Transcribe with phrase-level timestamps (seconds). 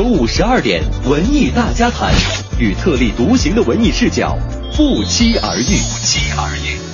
[0.00, 2.10] 周五十二点，文艺大家谈，
[2.58, 4.34] 与特立独行的文艺视角
[4.74, 5.62] 不期而遇。
[5.62, 6.89] 不期而遇。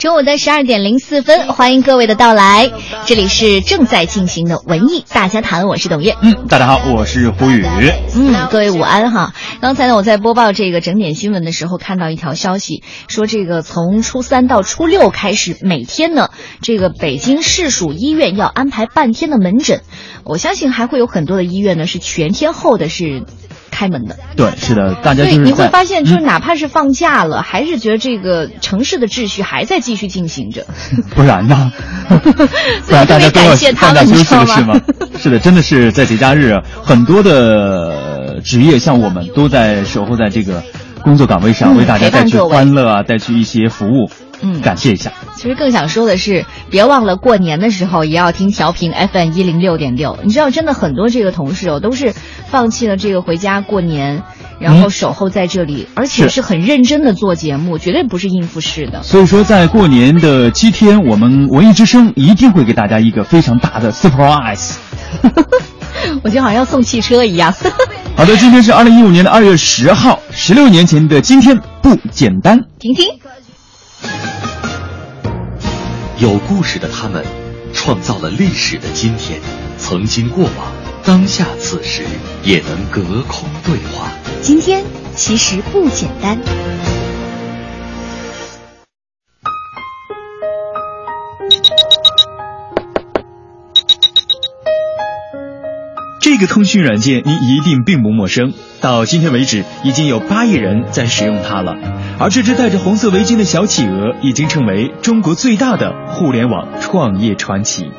[0.00, 2.70] 中午的十二点零四分，欢迎各位的到来，
[3.04, 6.16] 这里是正在进行的文艺大家谈，我是董月。
[6.22, 7.62] 嗯，大家好，我是胡宇。
[8.14, 9.34] 嗯，各位午安哈。
[9.60, 16.30] 刚才呢，我在播报这个整点新闻的时候，看到一条消息，说这个从初三到初六开始，每天呢，
[16.62, 19.82] 这个北京市属医院要安排半天的门诊。
[20.24, 23.24] 我相信还会有很多的医院呢是全天候的，是。
[23.70, 30.66] 开门的，对，是的，大家就是你会发现，就是哪怕是放假了，嗯、还是觉得这个城市的秩序还在继续进行着。
[31.14, 31.72] 不然呢？
[32.10, 34.80] 不然大家都要放假休息了是吗？
[35.18, 40.62] 是的，真的是在节假日，很多的职业像我们都在守候在这个
[41.02, 44.10] 工作岗位上，嗯、为大家带去欢乐啊，带去一些服务。
[44.42, 45.12] 嗯，感谢一下。
[45.36, 50.18] 其实更想说的是，别忘了过年的时候也要听调频 FM 一零六点六。
[50.22, 52.14] 你知道，真的很多这个同事哦，都是
[52.50, 54.22] 放弃了这个回家过年，
[54.58, 59.02] 然后守候在这里，嗯、而且是很认真的做节目，绝对不是应付式的。
[59.02, 64.74] 所以说，在过年的七天，我们文艺之声一定会给大家一个非常大的 surprise。
[66.22, 67.54] 我觉得好像要送汽车一样。
[68.16, 72.58] 好的，今天是二零一五年的二月十号，十六年前的今天不简单。
[72.78, 73.06] 婷婷。
[76.18, 77.24] 有故事的他们，
[77.72, 79.40] 创造了历史的今天，
[79.78, 80.52] 曾经过往，
[81.04, 82.02] 当下此时
[82.44, 84.08] 也能隔空对话。
[84.42, 84.84] 今天
[85.14, 86.38] 其实不简单。
[96.22, 101.74] 这个通讯软件您一定并不陌生，到今天为止，已经有八亿人在使用它了。
[102.18, 107.90] 而这只戴着红色围巾的小企鹅，已经成为中国最大的互联网创业传奇。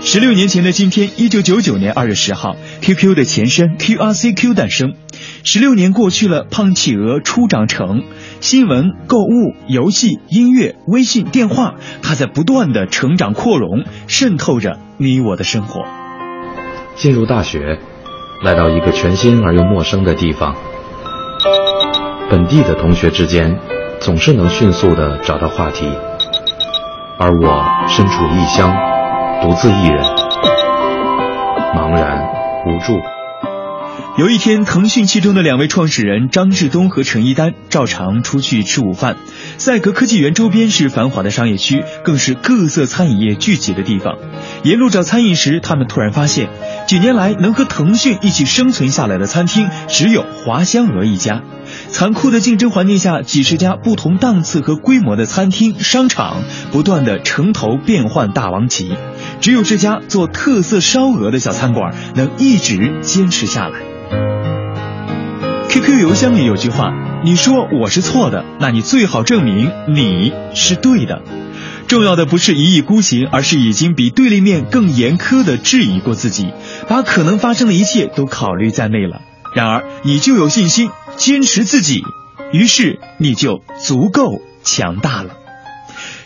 [0.00, 4.94] 十六年前的今天，一九九九年二月十号，QQ 的前身 QRCQ 诞生。
[5.42, 8.02] 十六年过去了，胖企鹅初长成，
[8.40, 15.84] 新闻、购物、游戏、音乐、微信、电话，它在不断的成长扩容，渗透着你我的生活。
[16.94, 17.78] 进入大学，
[18.42, 20.54] 来到一个全新而又陌生的地方。
[22.30, 23.58] 本地的同学之间，
[24.00, 25.86] 总是能迅速的找到话题，
[27.18, 28.72] 而我身处异乡，
[29.42, 30.02] 独自一人，
[31.74, 32.26] 茫然
[32.66, 32.98] 无助。
[34.18, 39.16] 有一天，腾讯其中的两位创始人张志东和陈一丹照常出去吃午饭。
[39.58, 44.16] 赛格科技园周边是繁华的商业区，更是各色餐饮业聚集的地方。
[44.62, 46.48] 沿路找餐饮时，他们突然发现，
[46.86, 51.42] 几年来能和腾讯一起生存下来的餐厅只有华香鹅一家。
[51.88, 56.42] 残酷的竞争环境下，几十家不同档次和规模的餐厅、商场
[56.72, 58.92] 不断的城头变换大王旗，
[59.40, 63.80] 只有这家做特色烧鹅的小餐馆能一直坚持下来。
[65.68, 66.92] QQ 邮箱里有句话
[67.22, 71.22] ：“你说我是错的，那你最好证明你是对的。”
[71.86, 76.52] 重要的不是一意孤行，而是已经比对立面更严苛的质疑过自己，
[76.88, 79.20] 把可能发生的一切都考虑在内了。
[79.54, 82.02] 然而，你就有信心，坚持自己，
[82.52, 85.36] 于是你就足够强大了。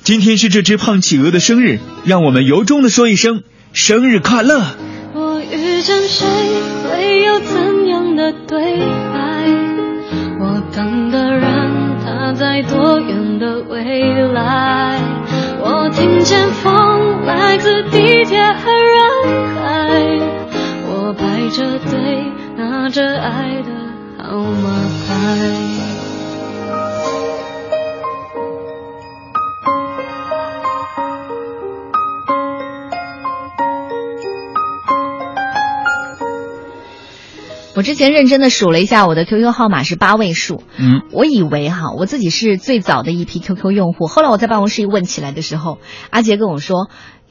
[0.02, 4.64] 今天是这只胖企鹅的生日，让我们由衷的说一声生日快乐！
[5.14, 6.26] 我遇见谁，
[6.88, 9.46] 会有怎样的对白？
[10.40, 13.84] 我等的人，他在多远的未
[14.32, 14.98] 来？
[15.60, 19.90] 我听见风来自地铁和人海，
[20.88, 22.24] 我排着队
[22.56, 24.70] 拿着爱的号码
[25.06, 25.89] 牌。
[37.80, 40.62] 我之前认真的数了一下，我的 QQ 号码是八位数。
[40.76, 44.06] 嗯，我以为哈我自己是最早的一批 QQ 用户。
[44.06, 45.78] 后来我在办公室一问起来的时候，
[46.10, 46.90] 阿杰跟我说：“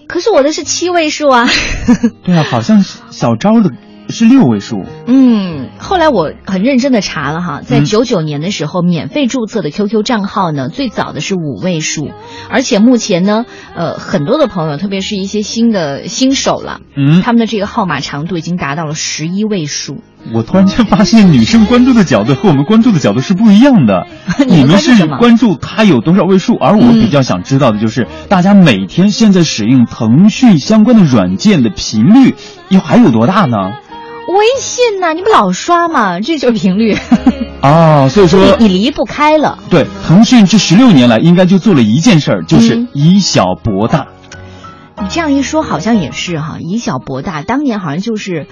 [0.10, 1.48] 可是我的是七位数啊。
[2.26, 3.70] ”对啊，好像小昭的
[4.10, 4.78] 是六位数。
[5.06, 12.10] 嗯，后来我很认真的查了哈，在九九年的时候，免费注册的 QQ 账号呢，最早的是五位数，
[12.50, 20.02] 而且目前呢，呃，很多的朋友，特别是一些新的新手了，嗯，他们的这个号码长度已经达到了十一位数。
[20.34, 24.06] 我突然间发现，女生关注的角度和我们关注的角度是不一样的。
[24.48, 32.36] 你们是关注它有多少位数，而我嗯比较想知道的就是，大家每天现在使用腾讯相关的软件的频率
[32.70, 33.58] 又还有多大呢？
[34.28, 36.20] 微信呐、你不老刷吗？
[36.20, 36.96] 这就是频率，
[37.62, 39.58] 啊，所以说你你离不开了。
[39.72, 44.06] 对腾讯这十六年来应该就做了一件事儿，就是嗯以小博大。
[45.02, 47.42] 你这样一说，好像也是哈，以小博大。
[47.42, 48.46] 当年好像就是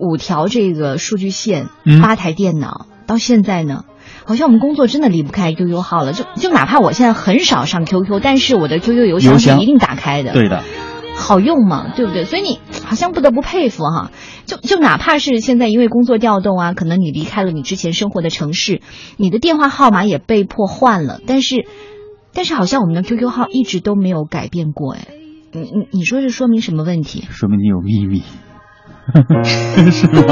[0.00, 3.84] 五条这个数据线，嗯八台电脑，到现在呢，
[4.24, 6.12] 好像我们工作真的离不开 QQ 号了。
[6.12, 10.32] 就就哪怕我现在很少上 QQ，但是我的 QQ 邮箱邮箱是一定打开的。
[10.32, 10.62] 对的，
[11.16, 12.24] 好用嘛，对不对？
[12.24, 14.10] 所以你好像不得不佩服哈，
[14.44, 18.80] 就就哪怕是现在因为工作调动啊，可能你离开了你之前生活的城市，
[19.16, 21.66] 你的电话号码也被迫换了，但是
[22.34, 25.08] 但是好像我们的 QQ 号一直都没有改变过，哎，
[25.52, 27.24] 你你你说这说明什么问题？
[27.30, 28.22] 说明你有秘密，
[29.92, 30.22] 是吗？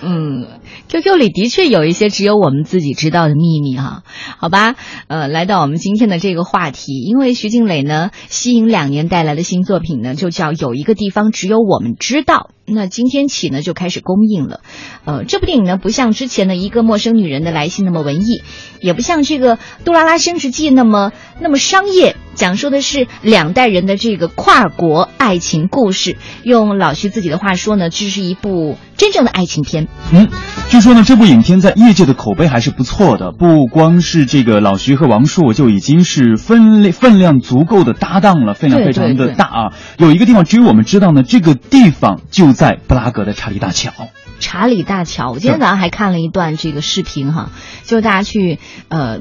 [0.00, 0.46] 嗯
[0.88, 4.02] ，QQ 里的确有一些只有我们自己知道的秘密哈。
[4.38, 4.74] 好吧，
[5.06, 12.50] 呃，来到我们今天的这个话题，因为徐静蕾呢，吸引两年带来的新作品呢，就叫有一个地方只有我们知道。
[12.64, 14.60] 那今天起呢，就开始公映了。
[15.04, 18.42] 呃，这部电影呢，不像之前的一个陌生女人的来信那么文艺，
[18.80, 26.16] 也不像这个《杜拉拉升职记》那么那么商业，讲述的是两代人的这个跨国爱情故事。
[26.44, 29.88] 用老徐自己的话说呢，这是一部真正的爱情片。
[30.12, 30.28] 嗯，
[30.70, 33.32] 据说呢，这部影片在业界的口碑还是不错的。
[33.32, 39.72] 不光是这个老徐和王朔就已经是分量分量足够的搭档了，分量非常的大啊。
[39.96, 43.92] 有一个地方只有我们知道呢，这个地方就在布拉格的查理大桥。
[44.38, 47.50] 查理大桥，我今天早上还看了一段这个视频哈，
[47.82, 49.18] 就大家去呃，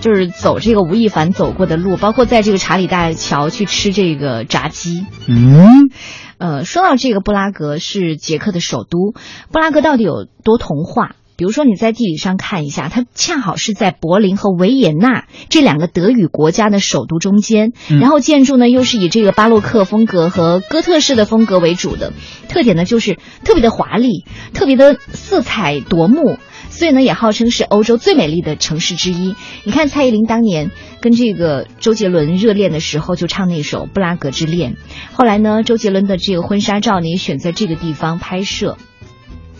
[0.00, 5.04] 就是走这个吴亦凡走过的路，包括在这个查理大桥去吃这个炸鸡。
[5.26, 5.90] 嗯，
[6.38, 9.14] 呃，说到这个布拉格是捷克的首都，
[9.50, 11.16] 布拉格到底有多童话？
[11.38, 22.14] 比如说你在地理上看一下，它恰好是在柏林和维也纳这两个德语国家的首都中间，嗯然后建筑呢又是以这个巴洛克风格和哥特式的风格为主的，
[22.48, 26.38] 特点呢就是特别的华丽，特别的色彩夺目。
[26.76, 29.34] 所以呢，也号称是欧洲最美丽的城市之一。
[29.64, 30.70] 你看蔡依林当年
[31.00, 34.72] 跟这个周杰伦热恋的时候，就唱那首《布拉格之恋》。
[35.14, 38.76] 后来呢，周杰伦的这个婚纱照呢，也选在这个地方拍摄，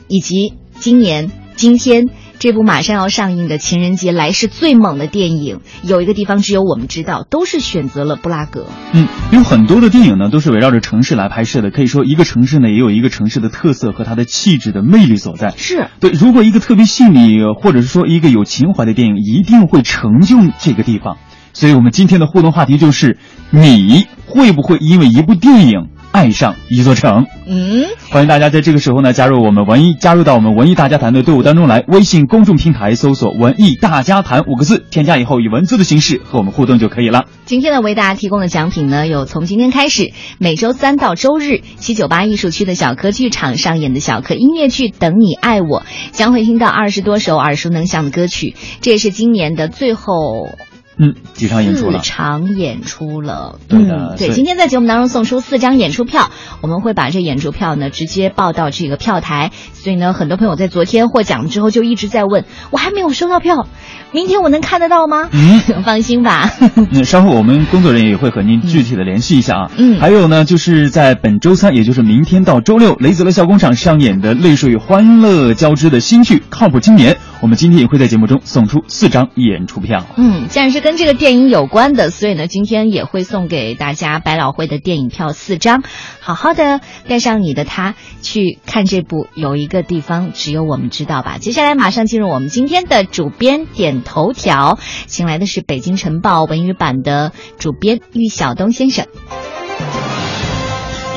[0.09, 8.67] 以及今年今天这部马上要上映的情人节来势最猛的电影，有一个地方只有我们知道，都是选择了布拉格。
[8.93, 11.71] 嗯，有很多的电影呢，都是围绕着城市来拍摄的。
[11.71, 15.55] 可以说，一个城市呢，也有一个城市的特色和它的气质的魅力所在。
[15.57, 21.17] 是对，如果一个特别细腻，或者是说一个有情怀的电影，一定会成就这个地方。
[21.55, 23.19] 所以我们今天的互动话题就是：
[23.51, 27.27] 你会不会因为一部电影爱上一座城？
[27.47, 31.85] 嗯，欢迎大家在这个时候呢加入我们文艺，加入到我们文艺大家谈的队伍当中来。
[31.89, 37.27] 微信公众平台搜索“文艺大家谈”五个字，添加以后以文字的形式和我们互动就可以了。
[37.45, 45.81] 今天呢，为大家提供的奖品呢，有从今天开始，每周三到周日，七九八艺术区的小柯剧场上演的小柯音乐剧《等你爱我》，
[46.13, 48.55] 将会听到二十多首耳熟能详的歌曲。
[48.81, 50.49] 这也是今年的最后
[50.99, 52.05] 嗯，几场演出了四。
[52.05, 53.59] 场演出了。
[53.69, 56.31] 对的嗯，对，今天在节目当中送出四张演出票，
[56.63, 59.51] 我们会把这演出票呢直接报到这个票台。
[59.73, 63.69] 所以呢，很多朋友在昨天获奖之后就一直在问，我还没有收到票，
[64.11, 65.29] 明天我能看得到吗？
[65.33, 66.51] 嗯，放心吧。
[66.91, 69.71] 那稍后我们工作人员也会和您具体的联系一下啊。
[69.77, 80.05] 嗯还有呢，就是在本周三，也就是明天到周六，雷子乐笑工厂上演的泪水欢乐交织的新剧《靠谱青年》，我们今天也会在节目中送出四张演出票。
[80.17, 85.83] 嗯，既然是跟这个电影有关的，所以呢，今天也会送给大家百老汇的电影票四张，
[86.21, 91.39] 好好的带上你的他去看这部有一个地方只有我们知道吧。
[91.41, 99.09] 接下来马上进入我们今天的主编点头条，请来的是北京晨报文娱版的主编玉晓东先生。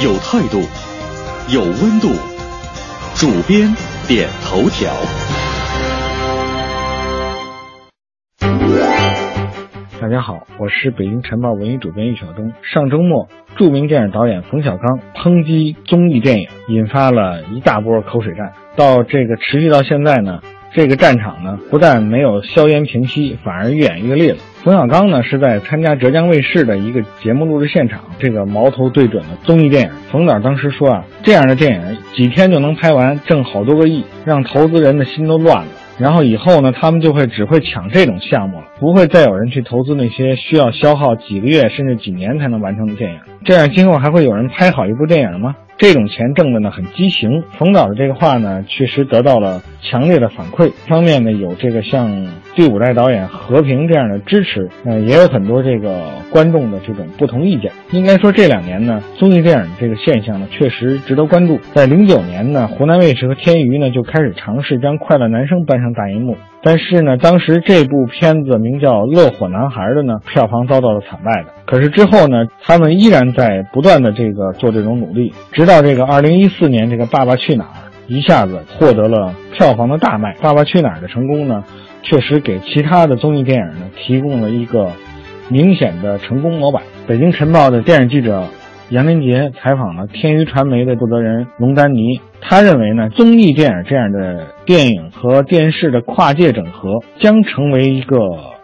[0.01, 0.63] 有态度，
[1.47, 2.11] 有温度。
[3.13, 3.75] 主编
[4.07, 4.91] 点头条。
[10.01, 12.53] 大家好，我是北京晨报文艺主编玉晓东。
[12.62, 13.27] 上周末，
[13.58, 18.53] 著名电影导演冯小刚抨击综艺电影，引发了一大波口水战。
[18.77, 20.39] 到这个持续到现在呢，
[20.72, 24.38] 这个战场呢不但没有硝烟平息，反而越演越烈了。
[24.63, 29.91] 冯小刚呢是在参加浙江卫视的一个节目录制现场，这个矛头对准了综艺电影。
[30.10, 35.72] 冯导当时说啊，这样的电影几天就能拍完，挣好多个亿，让投资人的心都乱了。
[36.00, 43.20] 然后以后呢，他们就会只会抢这种项目了，不会再有人去投资那些需要消耗几个月甚至几年才能完成的电影。
[43.46, 45.55] 这样今后还会有人拍好一部电影吗？
[45.77, 47.41] 这种钱挣的呢很畸形。
[47.58, 50.67] 冯导的这个话呢，确实得到了强烈的反馈。
[50.67, 57.72] 一方面呢，有这个像第五代导演和平这样的支持，呃，也有很多这个观众的这种不同意见。
[57.91, 61.58] 应该说这两年呢，综艺电影这个现象呢，确实值得关注。
[61.74, 71.54] 在零九年呢，湖南卫视和天娱呢就开始尝试将《快乐男声》搬上大荧幕，但是呢，当时这部片子名叫《乐火男孩》的呢，票房遭到了惨败的。
[71.66, 80.34] 可是之后呢，他们依然在不断的这个做这种努力，直到这个二零一四年，这个《爸爸去哪儿》一下子获得了票房的大卖。
[80.42, 81.63] 《爸爸去哪儿》的成功呢，
[82.01, 84.92] 确实给其他的综艺电影呢提供了一个
[85.48, 86.84] 明显的成功模板。
[87.08, 88.44] 北京晨报的电视记者
[88.89, 98.17] 杨林杰采访了天娱传媒的负责人龙丹妮，他认为呢，综艺电影这样的电影和电视的跨界整合将成为一个。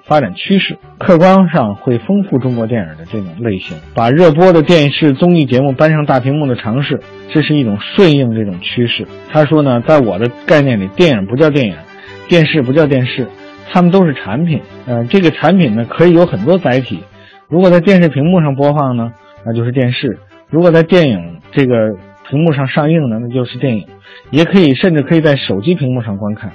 [0.08, 7.00] 发展趋势，客观上会丰富中国电影的这种类型，把热播的电视综艺节目搬上大屏幕的尝试，
[7.34, 9.08] 这是一种顺应这种趋势。
[9.32, 11.76] 他说呢，在我的概念里，电影不叫电影，
[12.30, 13.28] 电视不叫电视，
[13.72, 14.62] 它们都是产品。
[14.86, 17.00] 呃，这个产品呢，可以有很多载体。
[17.50, 19.12] 如果在电视屏幕上播放呢，
[19.46, 20.18] 那就是电视；
[20.50, 21.96] 如果在电影这个
[22.30, 23.86] 屏幕上上映呢，那就是电影。
[24.32, 26.52] 也可以，甚至可以在手机屏幕上观看。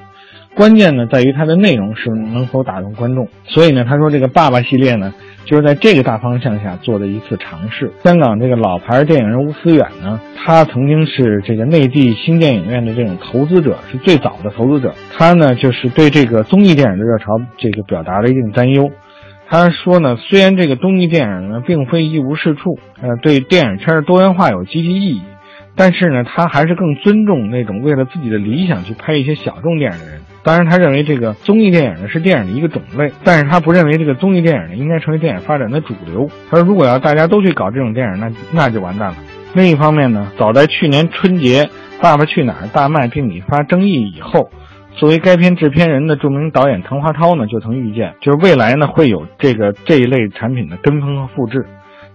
[0.57, 3.29] 关键呢，在于它的内容是能否打动观众。
[3.45, 7.93] 所以呢，他说这个爸爸系列呢，就是在这个大方向下做的一次尝试。
[8.03, 14.93] 香港这个老牌电影人吴思远呢，他曾经是这个内地新电影院的这种投资者，是最早的投资者。
[15.17, 18.91] 他呢，就是对这个综艺电影的热潮，这个表达了一定担忧。
[19.51, 25.23] 他说呢，虽然这个综艺电影呢，并非一无是处，呃，对电影圈的多元化有积极意义，
[25.75, 30.21] 但是呢，他还是更尊重那种为了自己的理想去拍一些小众电影的人。
[30.45, 36.31] 当然，他认为这个综艺电影呢是电影的一个种类，但是他不认为这个综艺电影呢应该成为电影发展的主流。
[36.49, 39.17] 他说，如果要大家都去搞这种电影，那那就完蛋了。
[39.55, 41.65] 另一方面呢，早在去年春节
[42.01, 44.51] 《爸爸去哪儿》大卖并引发争议以后，
[45.01, 51.65] 作为该片制片人的著名导演滕华涛呢就曾预见，就是未来呢会有这个这一类产品的跟风和复制。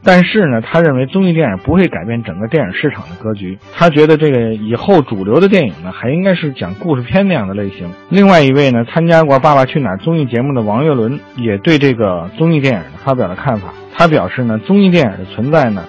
[0.04, 3.58] 但是呢，他认为综艺电影不会改变整个电影市场的格局。
[3.74, 7.90] 他觉得这个以后主流的电影呢，还应该是讲故事片那样的类型。
[8.10, 13.74] 另外一位呢，参加过《爸爸去哪儿》综艺节目的王岳伦也对这个综艺电影发表了看法。
[13.96, 15.84] 他表示呢，综艺电影的存在呢，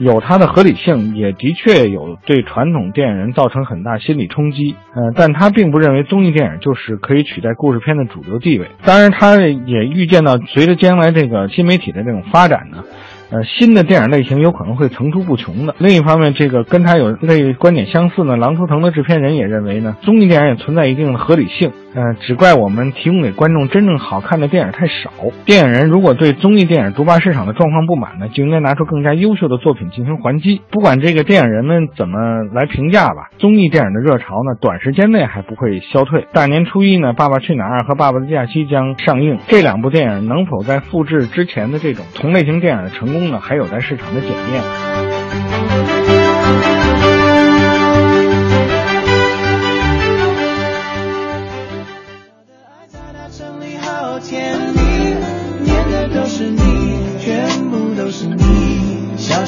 [0.00, 4.74] 有它的合理性，也的确有对传统电影人造成很大心理冲击。
[4.94, 8.70] 呃，但他并不认为综艺电影就是可以取代故事片的主流地位。
[8.82, 12.82] 当然，他也预见到，随着将来这个新媒体的这种发展呢。
[13.30, 15.76] 呃，新的电影类型有可能会层出不穷的。
[15.78, 21.70] 另一方面，这个跟他有类观点相似呢，《狼图腾》的制片人也认为呢，综艺电影也存在一定的合理性。
[21.92, 25.10] 呃，只怪我们提供给观众真正好看的电影太少。
[25.44, 30.62] 电影人如果对综艺电影独霸市场的状况不满呢，就应该拿出更加优秀的作品进行还击。
[30.70, 36.28] 不管这个电影人们怎么来评价吧，综艺电影的热潮呢，短时间内还不会消退。
[36.32, 43.40] 大年初一呢，《爸爸去哪儿》和《爸爸的假期》将上映，这两部电影能否在复制之前的这种同类型电影的成功呢？
[43.40, 45.99] 还有待市场的检验。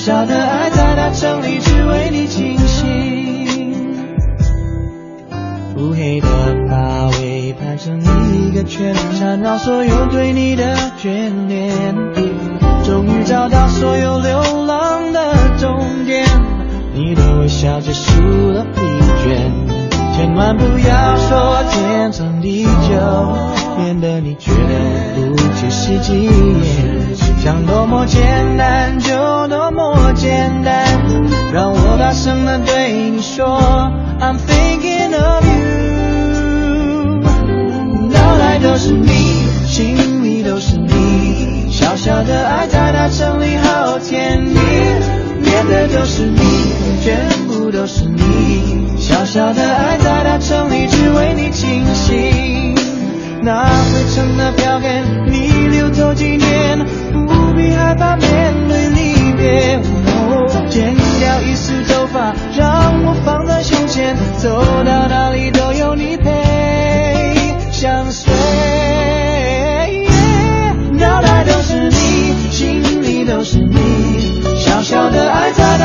[0.05, 3.95] 小的爱在大城里只为你倾心，
[5.77, 6.27] 乌黑的
[6.69, 11.95] 发尾盘成一个圈，缠绕所有对你的眷恋。
[12.83, 16.27] 终于找到所有流浪的终点，
[16.93, 19.53] 你的微笑结束了疲倦。
[20.17, 23.37] 千万不要说天长地久，
[23.79, 26.29] 免得你觉得不切实际。
[27.39, 29.15] 想多么简单就
[33.23, 35.53] 说，I'm thinking of you。
[38.11, 39.13] 脑袋都是你，
[39.67, 41.71] 心里都是你。
[41.71, 44.55] 小小的爱在大城里好甜蜜，
[45.41, 46.41] 面对都是你，
[47.01, 48.97] 全部都是你。
[48.99, 49.92] 小小的爱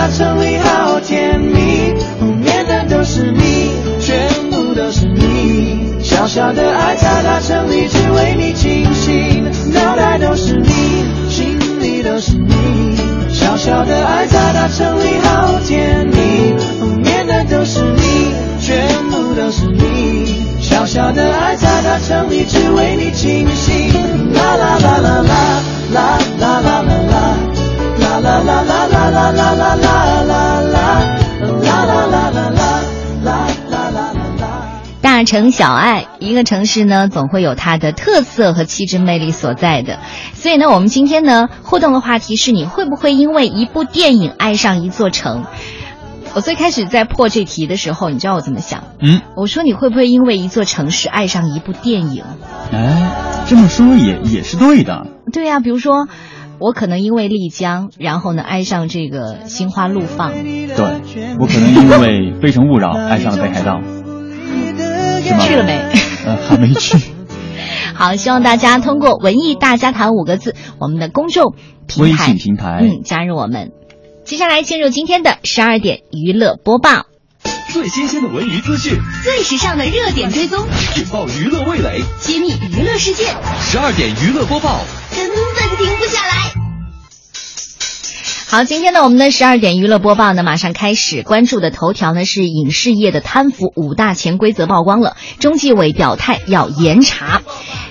[0.09, 1.93] 城里好甜蜜，
[2.41, 6.01] 面的都是你，全部都是你。
[6.01, 8.53] 小小的爱在大城里只为你。
[8.53, 10.69] 倾心，脑袋都是你，
[11.29, 12.95] 心里都是你。
[13.29, 16.55] 小小的爱在大城里好甜蜜，
[17.03, 20.45] 面的都是你，全部都是你。
[20.61, 23.11] 小小的爱在大城里只为你。
[23.11, 23.91] 倾心，
[24.33, 25.39] 啦啦啦啦啦
[25.93, 26.19] 啦啦。
[27.99, 29.87] 啦啦啦啦啦啦啦啦啦啦啦啦
[35.27, 39.99] 城小爱，一个城市呢，总会有它的特色和气质魅力所在的。
[40.33, 45.43] 所以呢，我们今天呢，互动的话题是：你会不会因为一部电影爱上一座城？
[46.33, 48.85] 我最开始在破这题的时候，你知道我怎么想？
[49.01, 52.23] 嗯，我说你会不会因为一座城市爱上一部电影？
[52.71, 53.11] 哎，
[53.47, 55.05] 这么说也也是对的。
[55.31, 56.07] 对呀、比如说。
[56.59, 60.31] 我可能因为丽江，然后呢爱上这个心花怒放。
[60.31, 63.79] 对，我可能因为《非诚勿扰》爱上了北海道。
[65.39, 65.73] 去了没？
[66.25, 66.97] 呃，还没去。
[67.95, 71.55] 好，希望大家通过“文艺大家谈”五个字，我们的公众
[71.87, 73.71] 平微，信平台，嗯，加入我们。
[74.23, 77.07] 接下来进入今天的十二点娱乐播报。
[77.69, 80.65] 最新鲜的文娱资讯，最时尚的热点追踪，
[80.97, 83.25] 引爆娱乐味蕾，揭秘娱乐世界。
[83.61, 84.81] 十二点娱乐播报，
[85.15, 86.66] 根本停不下来。
[88.49, 91.21] 好，今天呢，我们的十二点娱乐播报呢，马上开始。
[91.21, 97.41] 关注的头条呢是影视业的贪腐五大潜规则曝光了，中纪委表态要严查。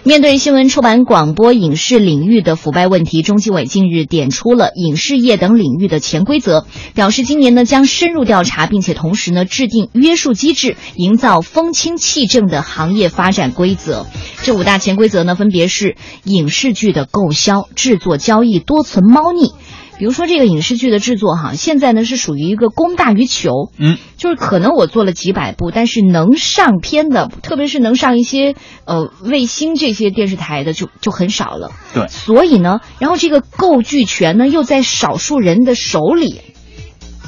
[0.03, 14.07] 面对新闻出版、广播、影视领域的腐败问题，中纪委近日点出了影视业等领域的潜规则，表示今年呢将深入调查，并且同时呢制定约束机制，营造风清气正的行业发展规则。
[14.43, 19.53] 这五大潜规则呢，分别是影视剧的购销、制作、交易多存猫腻。
[19.99, 31.73] 比如说这个影视剧的制作哈，现在呢是属于一个供大于求，嗯，就是可能我做了几百部，但是能上片的，特别是能上一些呃卫星这些电视台的就就很少了。
[31.95, 36.41] 对，所以呢，然后这个购剧权呢又在少数人的手里。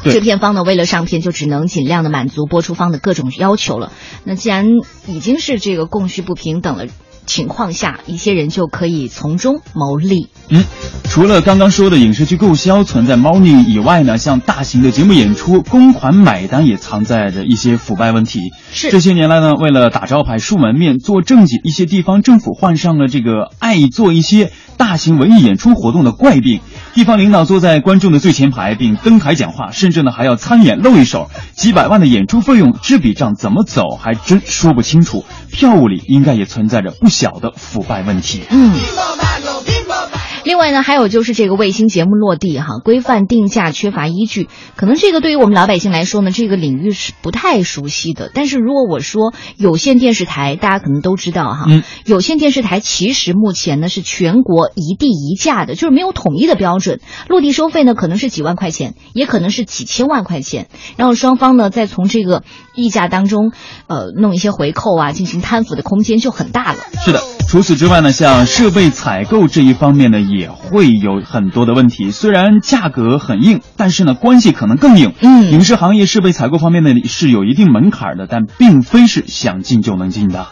[0.04, 3.90] 制片方呢，为了上片，就只能尽量的满足播出方的各种要求了。
[4.22, 4.66] 那既然
[5.08, 6.87] 已经是这个供需不平等了。
[7.28, 10.29] 情况下，一些人就可以从中牟利。
[10.48, 10.64] 嗯，
[11.05, 18.40] 除了刚刚说的影视剧购销存在猫腻以外呢，像大型的节目演出、公款买单也藏在着一些腐败问题。
[18.72, 26.60] 是这些年来呢，为了打招牌、树门面、做正经，一些地方政府患上了这个爱做一些大型文艺演出活动的怪病。
[26.94, 35.24] 地方领导坐在观众的最前排，并登台讲话，甚至呢还要参演露一手，几百万的演出费用，这笔账怎么走还真说不清楚。
[35.52, 38.42] 票务里应该也存在着不小的腐败问题。
[38.48, 38.72] 嗯。
[40.48, 48.30] 另外呢，还有就是这个卫星节目落地哈，规范定价缺乏依据，可能这个对于我们老百姓来说呢，这个领域是不太熟悉的。
[48.32, 62.42] 但是如果我说有线电视台，大家可能都知道哈，嗯，有线电视台其实目前呢是全国一地一价的，就是没有统一的标准，落地收费呢可能是几万块钱，也可能是几千万块钱，然后双方呢再从这个
[62.74, 63.52] 溢价当中，
[63.87, 66.78] 呃，弄一些回扣啊，进行贪腐的空间就很大了。
[67.04, 67.20] 是的。
[67.48, 72.11] 除此之外呢，像设备采购这一方面呢，也会有很多的问题。
[72.11, 75.14] 虽然价格很硬，但是呢，关系可能更硬。
[75.22, 80.48] 嗯，影视行业设备采购方面呢是有一定门槛的，但并非是想进就能进的。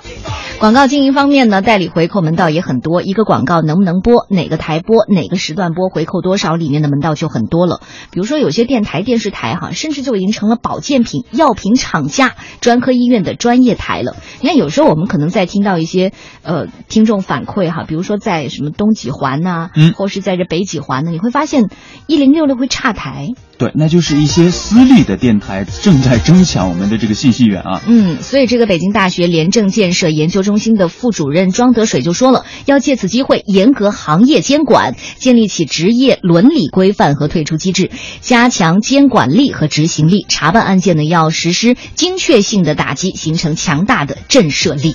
[0.59, 3.03] 广告经营方面呢，代理回扣门道也很多。
[3.03, 7.83] 一个广告能不能播，哪个台播，哪个时段播，回扣多少，里面的门道就很多了。
[8.11, 14.17] 比如说有些电台、电视台哈，甚至就已经成了保健品、药品厂家、专科医院的专业台了。
[14.41, 16.69] 你看，有时候我们可能在听到一些呃。
[16.89, 21.69] 听众反馈哈，比如说在什么东几环呐、啊，嗯，或是在这北几环呢，你会发现
[22.07, 23.31] 一零六六会岔台。
[23.59, 27.81] 对，那就是一些私立的电台正在争抢我们的这个信息源啊。
[27.87, 44.95] 嗯，所以这个北京大学廉政建设研究中心的副主任庄德水就说了，要借此机会严格行业监管，建立起职业伦理规范和退出机制，加强监管力和执行力，查办案件呢要实施精确性的打击，形成强大的震慑力。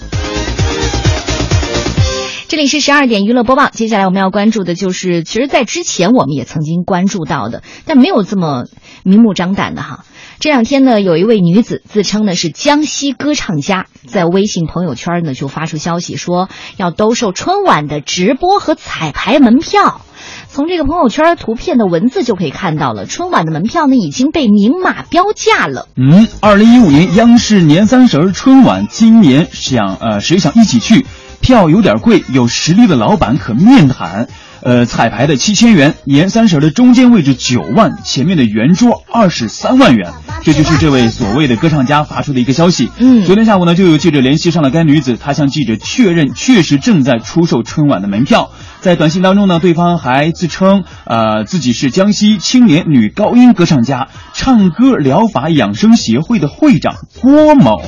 [2.51, 8.65] 这里是十二点娱乐播报，接下来我们要关注的就是，其实，在之前我们也曾经关注到的，但没有这么
[9.03, 10.03] 明目张胆的哈。
[10.41, 20.01] 这两天呢，有一位女子自称呢是江西歌唱家，在微信朋友圈呢就发出消息说要兜售春晚的直播和彩排门票。
[20.49, 25.87] 从这个朋友圈图片的文字就可以看到了，春晚的门票呢已经被明码标价了。
[25.95, 31.05] 嗯，二零一五年央视年三十春晚，今年想呃谁想一起去？
[31.41, 34.27] 票有点贵，有实力的老板可面谈。
[34.63, 40.12] 呃，彩排的七千元，年三十的中间位置九万，前面的圆桌二十三万元。
[40.43, 42.91] 这就是这位所谓的歌唱家发出的一个消息。
[42.99, 48.51] 嗯，昨天下午呢，就有记者联系上了该女子，她向记者确认，确实正在出售春晚的门票。
[48.82, 57.82] 在短信当中呢，对方还自称，呃，自己是江西青年女高音歌唱家，唱歌疗法养生协会的会长郭某。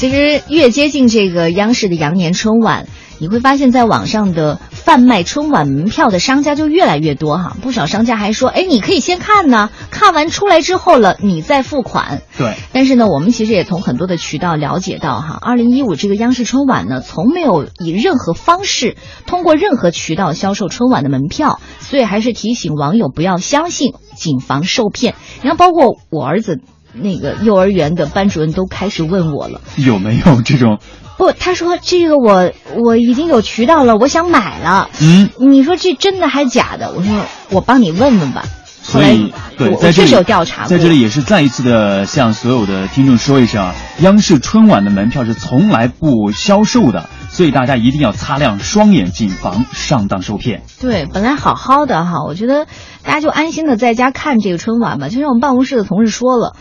[0.00, 2.86] 其实越接近这个央视的羊年春晚。
[3.18, 12.22] 你会发现在网上的贩卖春晚门票的商家就越来越多哈，不少商家还说，哎，你可以先看呢，看完出来之后了，你再付款。
[12.38, 12.54] 对。
[12.72, 25.14] 但是呢，我们其实也从很多的渠道了解到哈，二零一五这个央视春晚呢，从没有以任何方式通过任何渠道销售春晚的门票，所以还是提醒网友不要相信，谨防受骗。
[25.42, 26.58] 你看，包括我儿子
[26.92, 30.78] 那个幼儿园的班主任都开始问我了，有没有这种？
[31.16, 34.88] 不，他说这个我我已经有渠道了，我想买了。
[35.00, 36.92] 嗯，你说这真的还假的？
[36.96, 38.44] 我说我帮你问问吧。
[38.82, 47.08] 所以，对，在这里有调查，在这里也是再一次的向所有的听众说一声啊，央视春晚的门票是从来不销售的，
[47.40, 50.60] 所以大家一定要擦亮双眼，谨防上当受骗。
[50.78, 52.66] 对，本来好好的哈，我觉得
[53.02, 55.08] 大家就安心的在家看这个春晚吧。
[55.08, 56.54] 就像我们办公室的同事说了。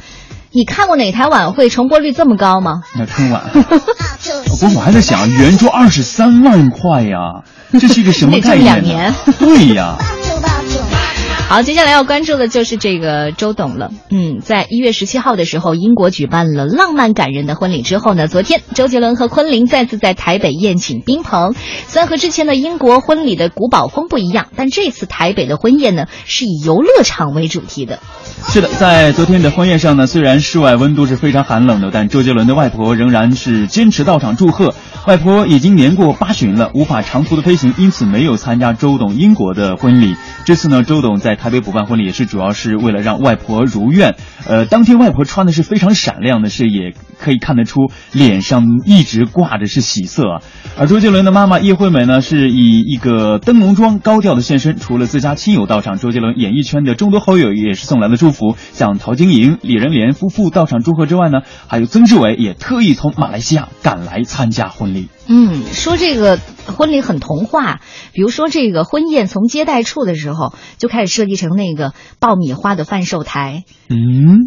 [0.51, 2.83] 你看过哪台晚会重播率这么高吗？
[2.97, 7.43] 那春晚，不过我还在想，圆桌二十三万块呀，
[7.77, 8.63] 这是一个什么概念？
[8.63, 9.13] 两年。
[9.37, 9.97] 对呀。
[11.49, 13.89] 好，接下来要关注的就是这个周董了。
[14.11, 21.55] 嗯，在一月十七号的时候，英国举办了浪漫感人的婚礼之后呢，昨天周杰伦和昆凌再次在台北宴请宾朋。
[21.87, 27.97] 虽然和之前的英国婚礼的古堡风不一样，但这次台北的婚宴呢，是以游乐场为主题的。
[28.47, 34.75] 是的，在昨天的婚宴上呢，虽然室外温度是非常寒冷的，但周杰伦的外婆仍然是坚持到场祝贺。
[35.07, 40.15] 外婆已经年过八旬了，无法长途的飞行，因此没有参加周董英国的婚礼。
[40.45, 44.15] 这次呢，周董在台北补办婚礼也是主要是为了让外婆如愿。
[44.47, 50.41] 呃，当天外婆穿的是非常闪亮的，是也可以看得出脸上一直挂着是喜色啊。
[50.77, 65.07] 而周杰伦的妈妈叶惠美呢，是以一个灯笼装高调的现身，除了自家亲友到场，周杰伦演艺圈的众多好友也是送来了祝福，像陶晶莹、李仁莲夫妇到场祝贺之外呢，还有曾志伟也特意从马来西亚赶来参加婚礼。
[65.31, 67.81] 嗯，说这个婚礼很童话，
[68.13, 74.39] 比如说这个婚宴从接待处的时候就开始设计成那个爆米花的贩售台，嗯，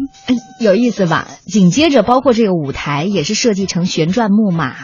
[0.59, 1.25] 有意思吧？
[1.45, 4.75] 紧接着包括这个舞台也是设计成旋转木马，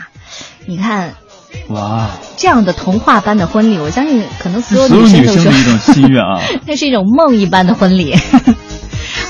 [0.66, 1.16] 你看，
[1.68, 8.16] 哇，这样的童话般的婚礼，我相信可能所有女生都是一种心愿啊， 那是一种梦一般的婚礼。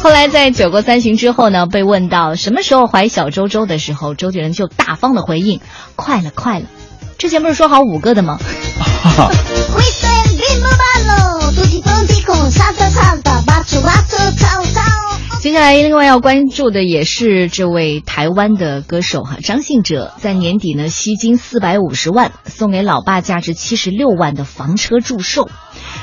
[0.01, 5.59] 后来在酒过三巡之后呢，被问到什么时候怀小周周的时候，周杰伦就大方的回应
[5.95, 6.65] ：“快了，快了。”
[7.19, 8.39] 之前不是说好五个的吗？
[15.39, 25.49] 接下来另外要关注的也是这位台湾的歌手哈张信哲，在年底呢吸金四百五十万，送给老爸价值七十六万的房车祝寿。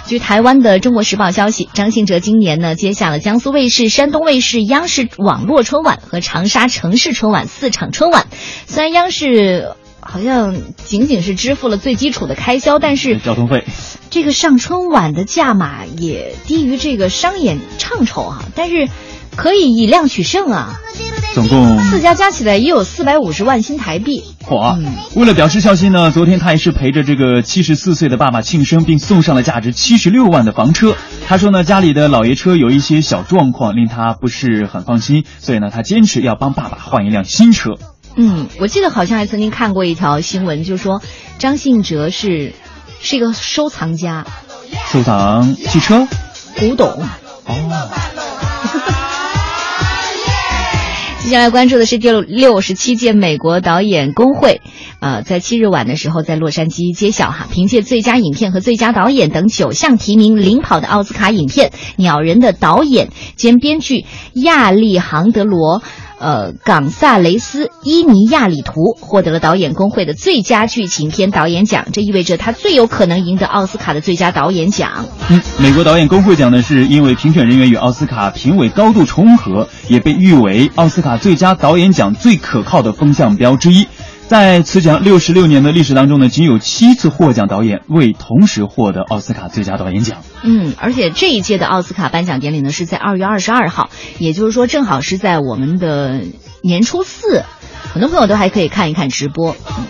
[0.07, 8.27] 据台湾的《中国时报》消息，张信哲今年呢接下了江苏卫视、山东卫视、央视网络春晚和长沙城市春晚四场春晚。
[8.67, 13.65] 虽然央视好像仅仅是支付了最基础的开销，但是交通费，
[14.09, 18.89] 这个上春晚的价码也低于这个商演唱酬啊，但是
[19.37, 20.81] 可以以量取胜啊。
[21.35, 24.25] 总共四家加起来也有四百五十万新台币。
[24.47, 24.79] 嚯！
[25.15, 30.97] 为了表示孝心呢，昨天他也是陪着这个七十四岁的爸爸庆生，并送上了价值七十六万的房车。
[31.27, 37.73] 他说呢，家里的老爷车有一些小状况，令他不是很放心，所以呢，他坚持要帮爸爸换一辆新车。
[38.17, 41.03] 嗯，我记得好像还曾经看过一条新闻，就说
[41.39, 42.55] 张信哲是
[43.03, 44.27] 是一个收藏家，
[44.91, 46.09] 收藏汽车、
[46.57, 46.89] 古董。
[47.45, 47.91] 哦。
[51.27, 54.61] 接下来关注的是第六十七届美国导演工会，
[55.01, 65.83] 呃，在七日晚的时候在洛杉矶揭晓哈，凭借最佳影片和最佳导演等九项提名领跑的奥斯卡影片《鸟人》的导演兼编剧亚历杭德罗。
[66.19, 75.05] 呃，冈萨雷斯·伊尼亚里图获得了导演工会的最佳剧情片导演奖，这意味着他最有可能赢得奥斯卡的最佳导演奖。
[75.29, 83.87] 嗯，美国导演工会奖呢，是因为评选人员与奥斯卡评委高度重合，也被誉为奥斯卡最佳导演奖最可靠的风向标之一。
[84.29, 90.19] 在此奖六十六年的历史当中呢，仅有七次获奖导演未同时获得奥斯卡最佳导演奖。
[90.43, 96.23] 嗯，而且这一届的奥斯卡颁奖典礼呢是在二月二十二号，也就是说正好是在我们的
[96.63, 97.45] 年初四。
[97.93, 99.57] 很多朋友都还可以看一看直播。
[99.69, 99.87] 嗯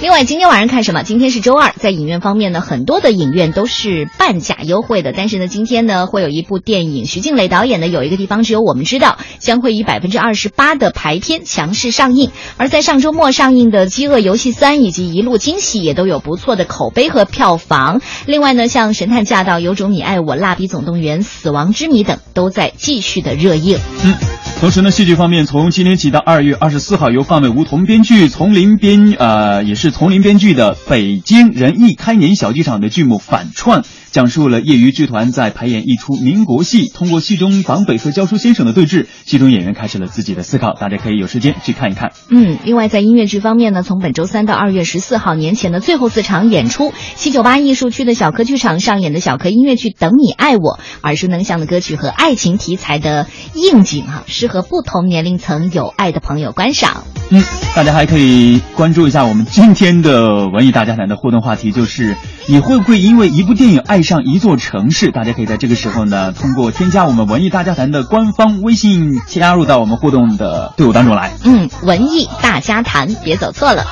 [0.00, 1.02] 另外，今天晚上看什么？
[1.02, 5.12] 今天是周二，在影院方面呢，很多的影院都是半价优惠的。
[5.12, 12.30] 但是呢，今天呢，会有一部电影，徐静蕾导演的《有一个地方只有我们知道》，将会以百分之二十八的排片强势上映。
[12.58, 18.00] 而在上周末上映的《饥饿游戏三》以及《一路惊喜》也都有不错的口碑和票房。
[18.24, 23.76] 另外呢，像《神探驾到》《有种你爱我》《蜡笔总动员》《死亡之谜》等都在继续的热映。
[24.04, 24.14] 嗯。
[24.60, 40.72] 同时呢，戏剧方面，从今天起到二月二十四号，由范伟吴桐编剧、丛林编呃也是丛林编剧的北京人艺开年小剧场的剧目《反串》，讲述了业余剧团在排演一出民国戏，通过戏中绑匪和教书先生的对峙，戏中演员开始了自己的思考。
[40.72, 42.12] 大家可以有时间去看一看。
[42.30, 57.04] 嗯，另外在音乐剧方面呢，从本周三到二月十四号年前的最后四场演出，七九八艺术区的小柯剧场上演的小柯音乐剧《等你爱我》，耳熟能详的歌曲和爱情题材的应景哈、适合不同年龄层有爱的朋友观赏。
[57.30, 57.42] 嗯，
[57.76, 62.16] 大家还可以关注一下我们今天的文艺大家谈的互动话题，就是
[62.50, 65.10] 你会不会因为一部电影爱上一座城市？
[65.10, 71.34] 大家可以在这个时候呢，通过添加我们文艺大家谈的官方微信，加入到我们互动的队伍当中来。
[71.44, 73.84] 嗯，文艺大家谈，别走错了。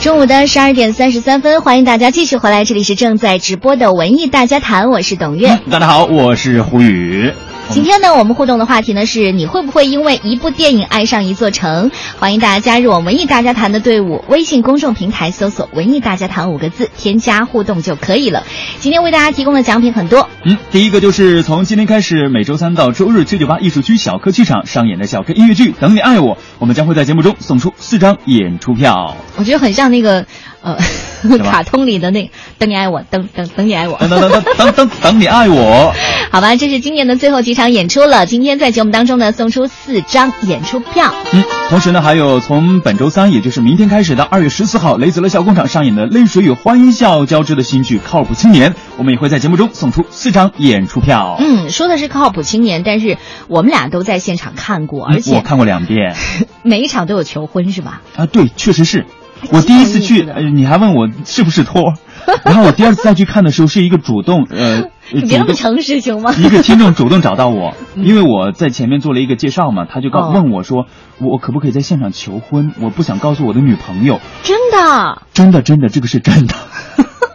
[0.00, 5.58] 中午的十二点三十三分，欢迎大家继续回来，这里是正在直播的文艺大家谈，我是董月。
[5.70, 7.32] 大家好，我是胡宇。
[7.68, 11.90] 今天呢，我们互动的话题呢是你会不会因为一部电影爱上一座城？
[12.16, 18.44] 欢迎大家加入我们文艺大家谈的队伍，微信公众平台搜索“文艺大家谈”五个字，添加互动就可以了。
[18.78, 29.16] 今天为大家提供的奖品很多，嗯，第一个就是从今天开始，每周三到周日七九八艺术区小科剧场上演的小科音乐剧《等你爱我》，我们将会在节目中送出四张演出票。
[29.38, 30.26] 我觉得很像那个
[30.62, 30.76] 呃，
[31.44, 35.94] 卡通里的那“等你爱我，等等等你爱我，等等等等等等 等你爱我”。
[36.30, 38.26] 好吧，这是今年的最后几场演出了。
[38.26, 41.14] 今天在节目当中呢，送出四张演出票。
[41.32, 51.36] 嗯，同时呢，还有从本周三，也就是明天开始到二月十四号，雷泽乐笑工厂上演的泪水与欢笑交织的新剧《靠谱青年》，我们也会在节目中送出四张演出票。
[51.38, 53.16] 嗯，说的是靠谱青年，但是
[53.48, 56.14] 我们俩都在现场看过，而且、嗯、我看过两遍，
[56.62, 58.02] 每一场都有求婚是吧？
[58.16, 59.06] 啊，对，确实是。
[59.52, 61.94] 我第一次去，呃，你还问我是不是托，
[62.44, 66.32] 然后我第二次再去看的时候，是一个主动，呃， 你别那么诚实行吗？
[66.36, 70.86] 一个听众主动找到我， 因为我在前面做了一个介绍嘛，他就告、哦、问我说，
[71.18, 72.72] 我可不可以在现场求婚？
[72.80, 74.20] 我不想告诉我的女朋友。
[74.42, 75.22] 真的？
[75.32, 76.54] 真的，真的，这个是真的。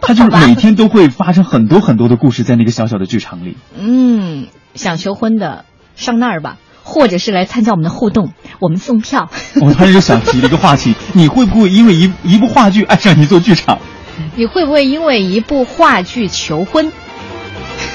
[0.04, 3.56] 他就是每天都会发生很多很多的故事在那个小小的剧场里。
[3.78, 6.56] 嗯，想求婚的上那儿吧。
[6.82, 9.28] 或者是来参加我们的互动，我们送票。
[9.60, 13.78] 我突然就想提了一个话题：你会不会因为一一部话剧爱上一座剧场？
[14.36, 16.92] 你会不会因为一部话剧求婚？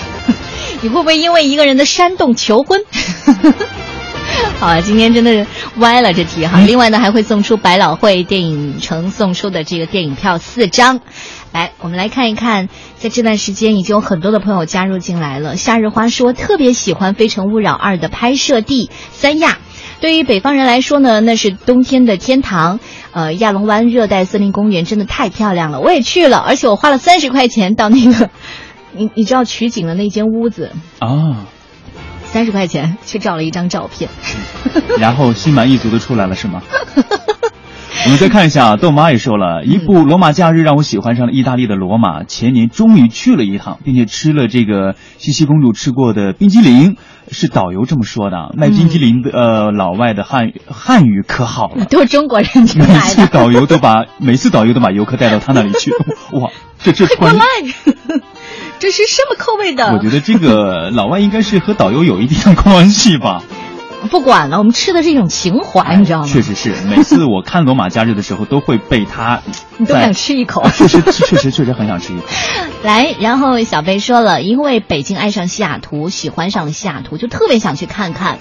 [0.82, 2.82] 你会不会因为一个人的煽动求婚？
[4.60, 5.48] 好啊，今天真的是
[5.78, 6.60] 歪了这题哈。
[6.60, 11.00] 另外呢，还会送出百老汇电影城送出的这个电影票四张。
[11.54, 15.56] 来，我们来看一看，在这段时间已经有很多的朋友加入进来了。
[15.56, 19.60] 夏日花说特别喜欢《非诚勿扰二》的拍摄地三亚，
[20.02, 22.80] 对于北方人来说呢，那是冬天的天堂。
[23.12, 28.30] 呃，亚龙湾热带森林公园真的太漂亮了，我也去了，而且我花了三十块钱到那个，
[28.92, 31.48] 你你知道取景的那间屋子啊，
[32.32, 34.10] 三十块钱去照了一张照片，
[35.00, 36.62] 然后心满意足的出来了是吗？
[38.06, 42.24] 我们再看一下，豆妈也说了一部《罗马假日》，让我喜欢上了意大利的罗马。
[42.24, 46.96] 前年终于去了一趟，并且吃了这个茜茜公主吃过的冰激凌，
[47.32, 48.54] 是导游这么说的。
[48.56, 53.26] 卖冰激凌的、呃老外的汉语汉语可好了， 都是中国人去每次。
[53.28, 55.92] 导游都把每次导游都把游客带到他那里去。
[56.38, 56.50] 哇，
[56.82, 57.44] 这这快过关来，
[58.80, 59.94] 这是什么口味的？
[59.94, 63.44] 我觉得这个老外应该是和导游有一定的关系吧。
[64.12, 66.28] 不管了，我们吃的是一种情怀，你知道吗？
[66.28, 69.42] 确实是，每次我看《罗马假日》的时候，都会被他
[69.78, 70.64] 你都想吃一口。
[70.70, 72.24] 确实，确实，确实很想吃一口。
[72.84, 78.38] 来，然后小贝说了，因为北京爱上西雅图，喜欢上了西雅图，就特别想去看看，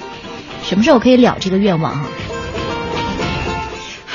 [0.63, 2.05] 什么时候可以了这个愿望哈？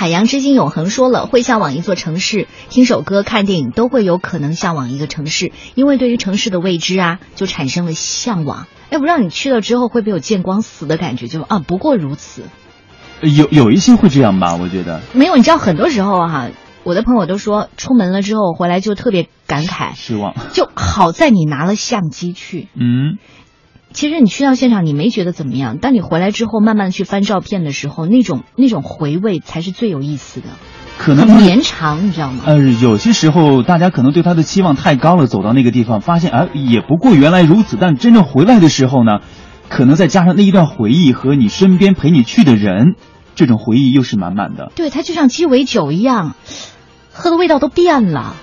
[0.02, 8.66] 海洋之心永恒说了，会向往一座城市，听首歌、看电影都会有可能向往一个城市，因为对于城市的未知啊，就产生了向往。
[8.90, 11.28] 哎，不知道你去了之后会不会有见光死的感觉？
[11.28, 12.46] 就啊，不过如此。
[13.22, 16.50] 有有一些会这样吧，我觉得没有，你知道很多时候哈、
[16.84, 20.34] 我的朋友都说，出门了之后回来就特别感慨，失望。
[20.52, 22.70] 就好在你拿了相机去。
[22.74, 23.20] 嗯，
[23.94, 30.48] 其实你去到现场，你没觉得怎么样，当你回来之后，慢慢地去翻照片的时候，那种那种回味才是最有意思的，
[30.98, 32.44] 可能绵长，你知道吗？
[32.46, 37.78] 呃，有些时候大家可能对他的期望太高了，走到那个地方，发现哎，也不过原来如此。
[37.80, 39.20] 但真正回来的时候呢，
[39.70, 42.96] 可能再加上那一段回忆和你身边陪你去的人，
[43.36, 44.72] 这种回忆又是满满的。
[44.76, 46.36] 对，它就像鸡尾酒一样，
[47.14, 48.36] 喝的味道都变了，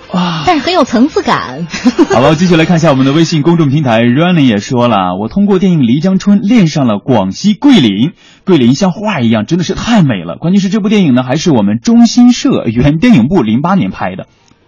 [0.46, 1.66] 但是很有层次感。
[2.12, 8.12] 好了，继续来看一下我们的微信公众平台，Running 也说了，我通过电影《漓江春》恋上了广西桂林，
[8.44, 10.37] 桂林像画一样，真的是太美了。
[10.37, 14.26] 关键是这部电影呢，还是我们中新社原电影部零八年拍的，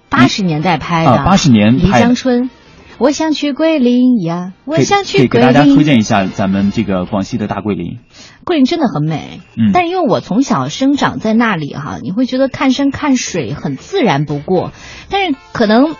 [0.09, 2.51] 八十年代拍的，啊，八十年漓拍的江春。
[3.01, 5.53] 我想去桂林呀，我想去桂林。
[5.55, 7.99] 大家推荐一下咱们这个广西的大桂林。
[8.45, 14.73] 桂林真的很美，嗯但是因为我从小生长在那里哈，你会觉得看山看水很自然不过，
[15.09, 15.97] 但是可能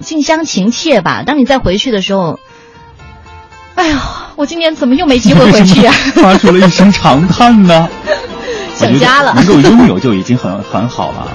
[0.00, 1.22] 近乡情怯吧。
[1.24, 2.38] 当你再回去的时候，
[3.74, 4.02] 哎呀，
[4.36, 5.94] 我今年怎么又没机会回去啊？
[6.16, 7.88] 发出了一声长叹呢。
[8.76, 11.28] 想家了能够拥有就已经很很好了。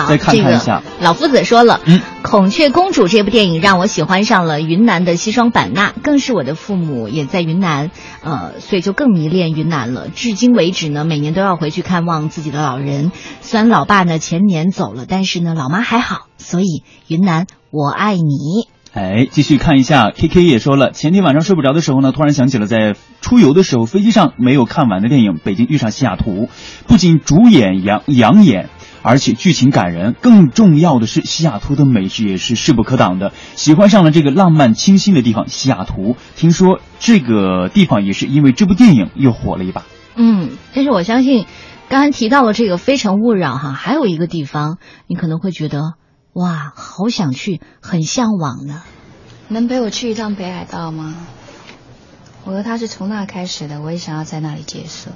[0.00, 7.90] 好，再看看一下这个老夫子说了，嗯，《孔雀公主》这部电影让我喜欢上了云南的西双版纳，更是我的父母也在云南，
[8.22, 10.08] 呃，所以就更迷恋云南了。
[10.08, 13.12] 至今为止呢，每年都要回去看望自己的老人。
[13.40, 18.68] 虽然老爸呢前年走了，但是呢老妈还好，所以云南我爱你。
[18.92, 26.46] 哎，继续看一下，K K 也说了，前天晚上睡不着的时候呢，突然想起了在出游的时候飞机上没有看完的电影《北京遇上西雅图》，
[26.88, 28.68] 不仅主演杨养眼，
[29.02, 36.16] 而且剧情感人，更重要的是西雅图的美食也是势不可挡的，喜欢上了这个浪漫清新的地方西雅图。
[36.36, 39.84] 听说这个地方也是因为这部电影又火了一把。
[40.16, 41.46] 嗯，但是我相信，
[41.88, 45.94] 刚刚提到了这个《非诚勿扰》哈，还有一个地方你可能会觉得
[46.34, 48.82] 哇，好想去，很向往呢。
[49.48, 51.14] 能陪我去一趟北海道吗？
[52.44, 55.10] 我和他是从那开始的，我也想要在那里结束，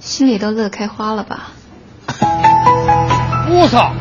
[0.00, 1.52] 心里都乐开花了吧？
[3.48, 3.92] 我操！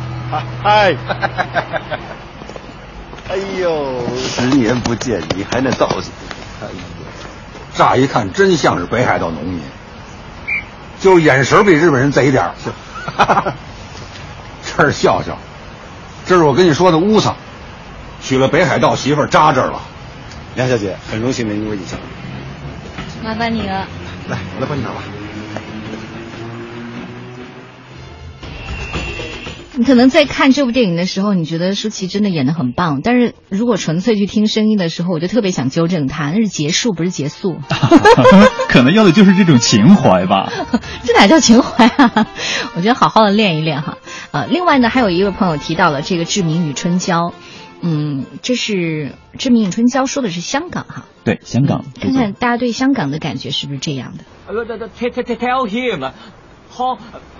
[0.63, 0.95] 哎，
[3.29, 6.11] 哎呦，十年不见，你还那造型！
[6.61, 6.73] 哎呦，
[7.75, 9.61] 乍一看真像是北海道农民，
[10.99, 12.53] 就是眼神比日本人贼点儿。
[14.77, 15.37] 这是笑笑，
[16.25, 17.35] 这是我跟你说的乌桑，
[18.21, 19.81] 娶了北海道媳妇儿扎这儿了。
[20.55, 22.03] 梁小姐，很荣幸能为你相遇。
[23.23, 23.85] 麻烦你了。
[24.29, 24.95] 来，我来帮你拿吧。
[29.77, 37.57] 你可能在看这部电影的时候，你觉得舒淇真的演的很棒，但是如果纯粹去听声音的时候，我就特别想纠正她，那是结束不是结束，
[38.69, 40.51] 可能要的就是这种情怀吧。
[41.03, 42.27] 这哪叫情怀啊？
[42.75, 43.97] 我觉得好好的练一练哈。
[44.31, 47.29] 呃，另外呢，还有一位朋友提到了这个《志明与春娇》，
[47.81, 48.73] 嗯，这是
[49.37, 51.85] 《志明与春娇》说的是香港哈，对，香港。
[51.99, 56.11] 看看大家对香港的感觉是不是这样的？Tell tell him,
[56.78, 56.98] 호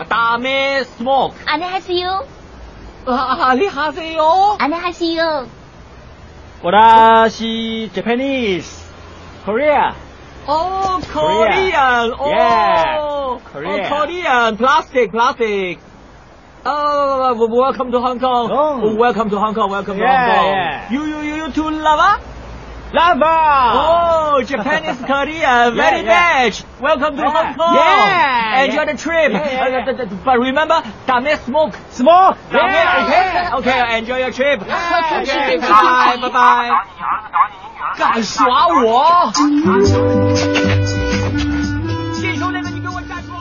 [0.08, 1.36] 다음에 smoke.
[1.46, 2.24] 안녕하세요.
[3.06, 4.56] 아, 안녕하세요.
[4.58, 5.46] 안녕하세요.
[6.62, 8.88] 我다시 Japanese,
[9.44, 9.94] Korea.
[10.48, 12.12] Oh, Korean.
[12.18, 13.38] Oh, Yeah.
[13.52, 13.84] Korean.
[13.84, 14.56] Oh, Korean.
[14.56, 15.78] Plastic, plastic.
[16.64, 18.50] Oh, welcome to Hong Kong.
[18.50, 19.70] Oh, welcome to Hong Kong.
[19.70, 20.54] Welcome to Yeah, Hong Kong.
[20.54, 20.90] yeah.
[20.90, 22.20] You, you, you, you to lava?
[22.93, 29.31] loveball 哦 japanese korea very nice welcome to hong kong yeah enjoy the trip
[30.25, 36.69] but remember don't smoke small okay okay okay enjoy your trip 快出去拜拜拜拜
[37.97, 39.31] 敢耍我
[42.13, 43.31] 亲兄弟们你给我站住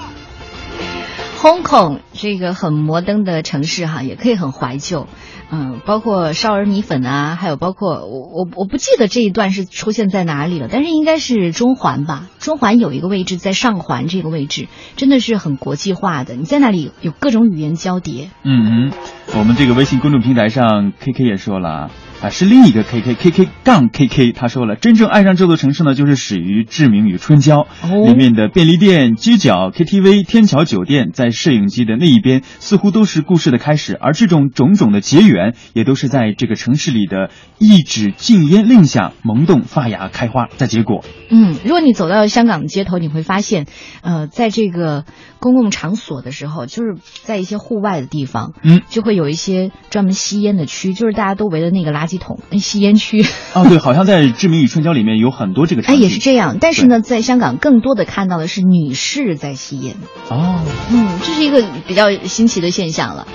[1.40, 5.08] hong kong 是一个很摩登的城市哈也可以很怀旧
[5.52, 12.28] 嗯，包括少儿米粉啊，还有包括我我我不记得这一段是出现在哪里了，但是应该是中环吧。
[12.38, 18.30] 中环有一个位置在上环这个位置，真的是很国际化的，你在那里有各种语言交叠。
[18.44, 21.90] 嗯哼，我们这个微信公众平台上，K K 也说了
[22.22, 27.66] 啊，是另一个 K K K K 杠 K K，他说了，真正爱上这座城市呢，就是始于《志明与春娇》
[28.06, 41.02] 里面的便利店、街角、K T V、天桥酒店，在摄影机的那一边，似乎都是故事的开始，而这种种种的结缘，也都是在这个城市里的一纸禁烟令下萌动发芽开花，在结果。
[41.30, 43.64] 嗯，如果你走到香港的街头，你会发现，
[44.02, 45.06] 呃，在这个
[45.40, 53.24] 公共场所的时候，就是在一些户外的地方，嗯，就会有一些专门吸烟的区，就是大家都围着那个垃圾桶，那吸烟区。
[53.54, 56.02] 哦，对，好像在《志明与春娇》里面有很多这个场哎，景。
[56.04, 56.58] 也是这样。
[56.60, 59.96] 但是呢，在香港更多的看到的是女士在吸烟。
[60.28, 60.60] 哦，
[60.92, 63.26] 嗯，这是一个比较新奇的现象了。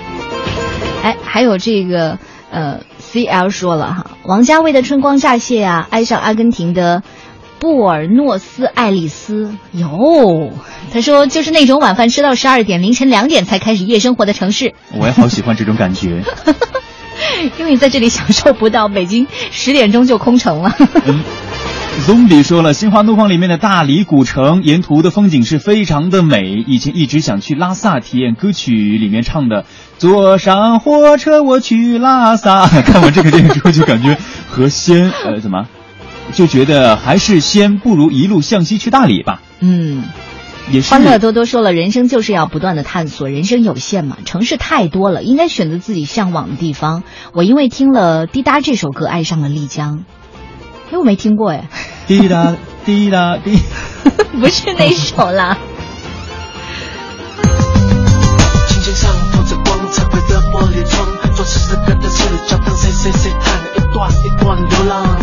[1.02, 2.18] 哎，还有这个
[2.50, 7.02] 呃，CL 说了哈，王家卫的《春光乍泄》啊，爱上阿根廷的
[7.66, 9.50] 布尔诺斯艾利斯。
[9.72, 10.52] 哟，
[10.92, 14.74] 他说就是那种晚饭吃到十二点，凌晨两点才开始夜生活的城市。
[14.96, 16.22] 我也好喜欢这种感觉。
[17.58, 20.72] 因为你在这里享受不到，北京十点钟就空城了。
[21.06, 21.24] 嗯
[22.06, 29.64] Zombie 说了，《心花怒放》里面的大理古城沿途的风景是非常的美，以前一直想去拉萨体验歌曲里面唱的
[29.96, 32.66] “坐上火车我去拉萨”。
[32.84, 34.18] 看完这个电影之后，就感觉
[34.50, 35.68] 和仙呃怎么，
[36.32, 39.40] 就觉得还是先不如一路向西去大理吧。
[39.60, 40.04] 嗯。
[40.68, 47.04] 也是欢乐多多说了，人生就是要不断的探索，人生有限嘛，城市太多了，应该选择自己向往的地方。
[47.32, 50.04] 我因为听了《滴答》这首歌，爱上了丽江。
[50.90, 51.68] 哎，我没听过哎。
[52.08, 53.60] 滴答滴答 滴，
[54.40, 55.56] 不是那首啦。
[58.66, 61.06] 轻轻上透着光彩绘的玻璃窗，
[61.36, 65.16] 做事时跟的视角，当谁谁谁看了一段一段流浪，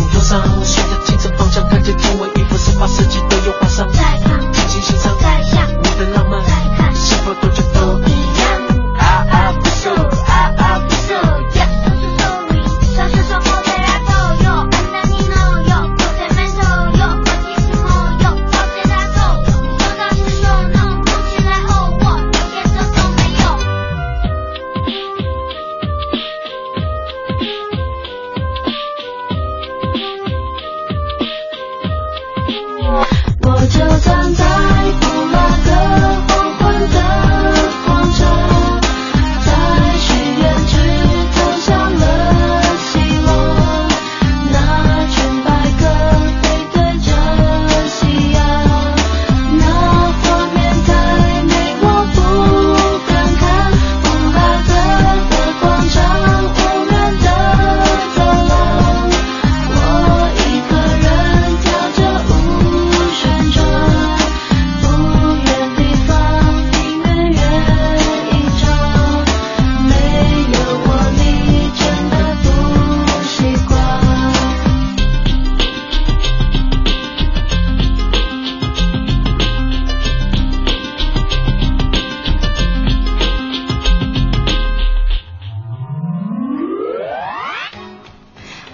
[1.83, 3.85] 顺着周围一幅十八世纪的油画上。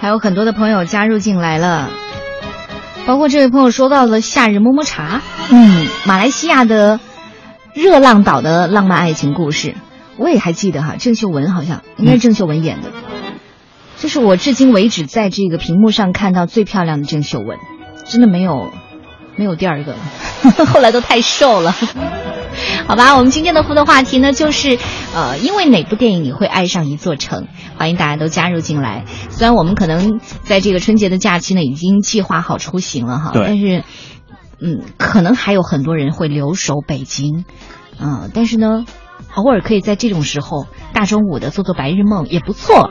[0.10, 1.92] 还有很多的朋友加入进来了，
[3.06, 7.00] 包括这位朋友说到了夏日么么茶，嗯，马来西亚的
[7.76, 9.76] 热浪岛的浪漫爱情故事，
[10.18, 12.90] 我也还记得哈，郑秀文好像应该是郑秀文演的，
[13.98, 17.60] 这是我至今为止在这个屏幕上看到最漂亮的郑秀文，
[18.08, 18.72] 真的没有
[19.36, 20.00] 没有第二个了，
[20.74, 21.76] 后来都太瘦了。
[22.88, 24.78] 好吧，我们今天的互动话题呢，就是
[25.14, 27.48] 呃，因为哪部电影你会爱上一座城？
[27.78, 29.06] 欢迎大家都加入进来。
[29.30, 33.84] 虽然我们可能在这个春节的假期呢，已经计划好出行了哈，但是
[34.62, 37.46] 嗯，可能还有很多人会留守北京，
[38.00, 38.86] 嗯、但是呢，
[39.36, 42.90] 偶尔可以在这种时候大中午的做做白日梦也不错。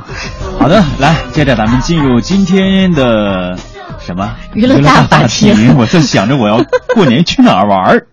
[0.58, 3.58] 好的，来，接着咱们进入今天的
[4.00, 5.76] 什么娱乐大法庭庭？
[5.76, 6.64] 我在想着我要
[6.94, 8.06] 过年去哪儿玩儿。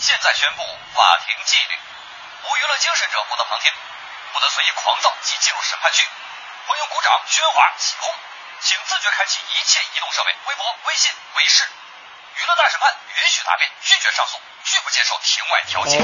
[0.00, 0.64] 现在宣布
[0.96, 3.68] 法庭纪律：无娱乐精神者不得旁听，
[4.32, 6.08] 不得随意狂躁及进入审判区，
[6.64, 8.08] 不用鼓掌、喧哗、起哄，
[8.64, 11.68] 请自觉开启一切移动设备、微博、微信、微视。
[12.32, 16.00] 娱乐大审判允许答辩，拒绝上诉，拒不接受庭外调解。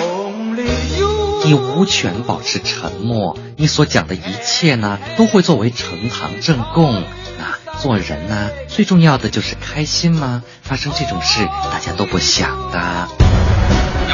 [1.49, 7.01] 你无权保持沉默，你所讲的一切呢，都会作为呈堂证供。
[7.41, 10.45] 那做人呢，最重要的就是开心吗？
[10.61, 13.09] 发生这种事，大家都不想的。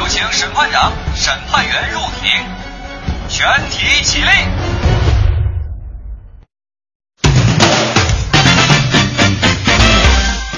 [0.03, 2.29] 有请审判长、审判员入庭，
[3.29, 4.27] 全体起立。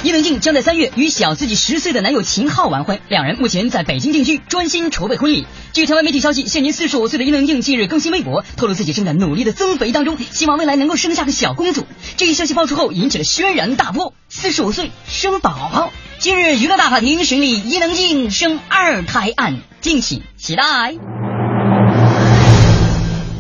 [0.02, 5.46] 伊能静将在三月与小自己十岁的男友秦昊完婚，两人目前在北京定居，专心筹备婚礼。
[5.74, 11.86] 据台湾媒体消息，现年四十五岁的伊能静近日更新微博，透露自己正在努力的增肥当中，希望未来能够生下个小公主。
[12.18, 14.16] 这一消息爆出后，引起了轩然大波。
[14.28, 20.64] 四十五岁生宝宝，今日娱乐大法庭审理伊能静生二胎案，敬请期待。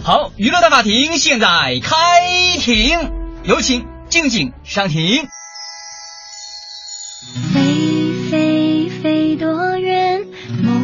[0.03, 1.47] 好，娱乐大法庭现在
[1.81, 1.95] 开
[2.59, 3.11] 庭，
[3.43, 5.27] 有请静静上庭。
[7.53, 10.27] 飞飞飞多远，
[10.61, 10.81] 梦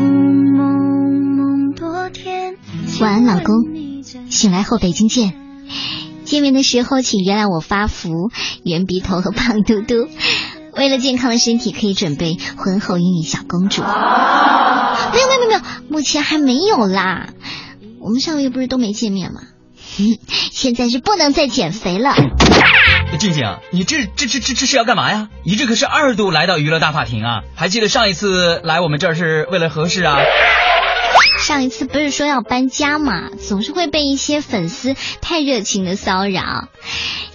[0.54, 2.56] 梦梦多甜。
[3.00, 3.54] 晚安，老公。
[4.30, 5.34] 醒来后北京见。
[6.26, 8.10] 见面的时候，请原谅我发福、
[8.64, 10.08] 圆鼻头和胖嘟嘟。
[10.76, 13.82] 为了健康的身体，可以准备婚后孕育小公主。
[13.82, 17.30] 没有没有没有没有，目前还没有啦。
[18.00, 19.42] 我们上个月不是都没见面吗？
[20.52, 22.16] 现在是不能再减肥了。
[23.20, 25.28] 静静，你这这这这这是要干嘛呀？
[25.44, 27.42] 你这可是二度来到娱乐大法庭啊！
[27.56, 30.16] 还记得上一次来我们这儿是为了何事啊？
[31.52, 36.70] 上一次不是说要搬家嘛，总是会被一些粉丝太热情的骚扰。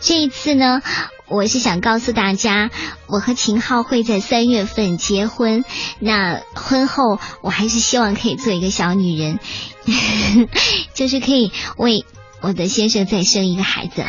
[0.00, 0.80] 这一次呢，
[1.28, 2.70] 我是想告诉大家，
[3.08, 5.66] 我和秦昊会在三月份结婚。
[5.98, 9.38] 那婚后，我还是希望可以做一个小女人，
[10.94, 12.06] 就是可以为
[12.42, 14.08] 我的先生再生一个孩子了。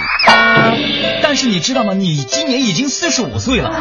[1.23, 1.93] 但是你知道吗？
[1.93, 3.71] 你今年已经四十五岁了，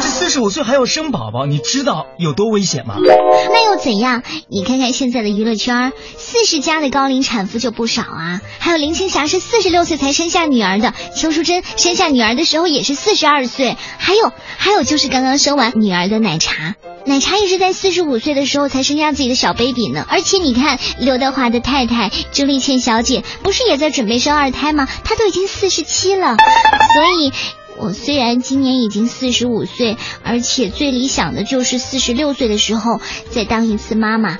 [0.00, 2.96] 这四十五岁还要生宝宝，你知道有多危险吗？
[2.98, 4.22] 那又怎样？
[4.48, 8.40] 你看看现在的娱乐圈，四十加的高龄产妇就不少啊。
[8.58, 13.76] 还有林青霞是四十六岁才生下女儿的，邱淑贞生下女儿的时候也是四十二岁。
[13.98, 20.04] 还有还有就是刚刚生完女儿的奶茶，奶茶也是在四十五岁的时候才生下自己的小 baby 呢。
[20.08, 24.86] 而且你看刘德华的太太朱丽倩小姐，不是也在准备生二胎吗？
[25.04, 27.32] 她都已经四十七了，所以。
[27.78, 34.38] 我虽然今年已经四十五岁，而且最理想的就是四十六岁的时候再当一次妈妈。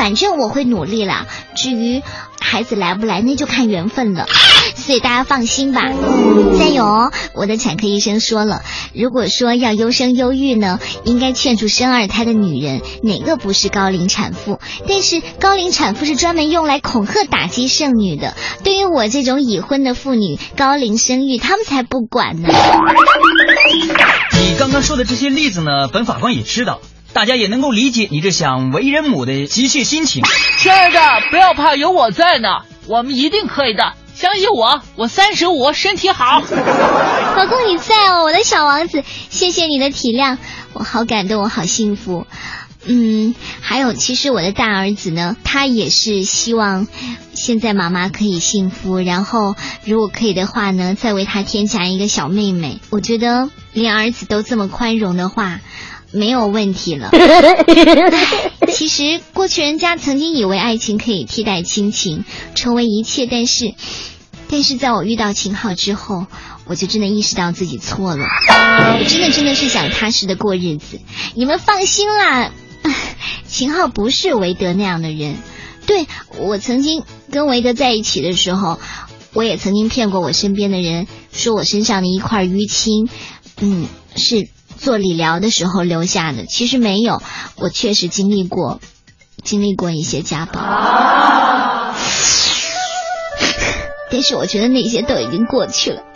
[0.00, 1.26] 反正我会努力啦。
[1.54, 2.00] 至于
[2.40, 4.26] 孩子来不来，那就看缘分了。
[4.74, 5.92] 所以大家放心吧，
[6.58, 7.12] 再有！
[7.34, 8.62] 我的产科医生说了，
[8.94, 14.58] 如果说要优生优育呢，应该劝住生二胎的女人，哪个不是高龄产妇？
[14.88, 18.34] 但是高龄产妇是专门用来恐吓打击剩女的。
[18.64, 22.48] 对于我这种已婚的妇女，高龄生育他们才不管呢。
[24.32, 26.80] 你刚刚说的这些例子呢，本法官也知道。
[27.12, 30.22] 大家也能够理解你这想为人母的急切心情。
[30.58, 31.00] 亲爱的，
[31.30, 32.48] 不要怕，有我在呢，
[32.86, 36.40] 我们一定可以的，相信我，我三十五，身体好。
[37.36, 40.38] 老公你在哦，我的小王子，谢谢你的体谅，
[40.72, 42.26] 我好感动，我好幸福。
[42.86, 46.86] 嗯，还有，其实我的大儿子呢，他也是希望
[47.34, 52.80] 现在妈妈可以幸福，然后如果可以的话呢，再为他添加一个小妹妹。
[52.88, 55.58] 我觉得连儿子都这么宽容的话。
[56.12, 57.10] 没有问题了。
[58.72, 63.74] 其实过去人家曾经以为爱情可以替代亲情，成为一切，但是，
[64.48, 66.26] 但是在我遇到秦昊之后，
[66.66, 68.24] 我就真的意识到自己错了。
[68.24, 71.00] 我真的真的是想踏实的过日子。
[71.34, 72.52] 你们放心啦，
[73.46, 75.36] 秦昊不是韦德那样的人。
[75.86, 76.06] 对
[76.38, 77.02] 我曾经
[77.32, 78.78] 跟韦德在一起的时候，
[79.32, 83.08] 我也曾经骗过我身边的人，说我身上的一块淤青，
[83.60, 84.48] 嗯，是。
[84.80, 87.20] 做理疗的时候留下的，其实没有，
[87.56, 88.80] 我确实经历过，
[89.44, 90.58] 经历过一些家暴，
[94.10, 96.02] 但是我觉得那些都已经过去了。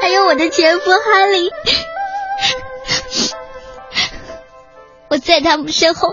[0.00, 1.50] 还有我的前夫哈利，
[5.10, 6.10] 我在他们身后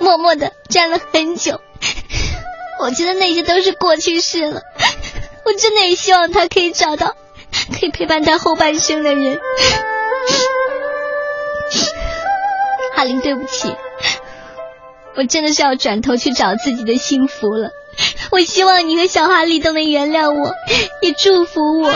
[0.00, 1.60] 默默的站了很久，
[2.80, 4.62] 我觉得那些都是过去式了，
[5.44, 7.14] 我真的也希望他可以找到。
[7.72, 9.38] 可以陪伴他后半生的人，
[12.94, 13.74] 哈林，对不起，
[15.16, 17.70] 我真的是要转头去找自己的幸福了。
[18.30, 20.52] 我希望你和小哈利都能原谅我，
[21.02, 21.90] 也祝福我。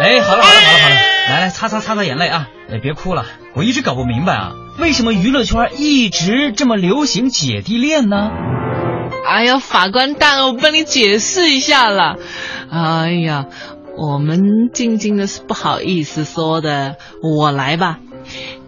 [0.00, 0.94] 哎，好了好了好了好了，
[1.30, 2.48] 来来擦擦擦擦眼泪啊！
[2.70, 8.30] 哎，别哭了，我一直搞不明白啊，为什么娱乐圈一直这么流行姐弟恋呢？
[9.26, 12.16] 哎呀，法官大人，我帮你解释一下了。
[12.70, 13.46] 哎呀，
[13.96, 17.98] 我们静静的是不好意思说的，我来吧。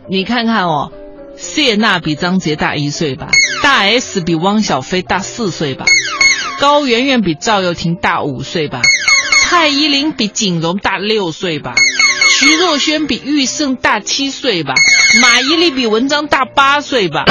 [0.09, 0.93] 你看看哦，
[1.37, 3.29] 谢娜比张杰大一岁吧，
[3.63, 5.87] 大 S 比汪小菲大四岁吧，
[6.61, 8.83] 高圆圆比赵又廷大五岁吧，
[9.41, 11.75] 蔡依林比景荣大六岁吧，
[12.29, 14.75] 徐若瑄比玉胜大七岁吧，
[15.21, 17.25] 马伊琍比文章大八岁吧。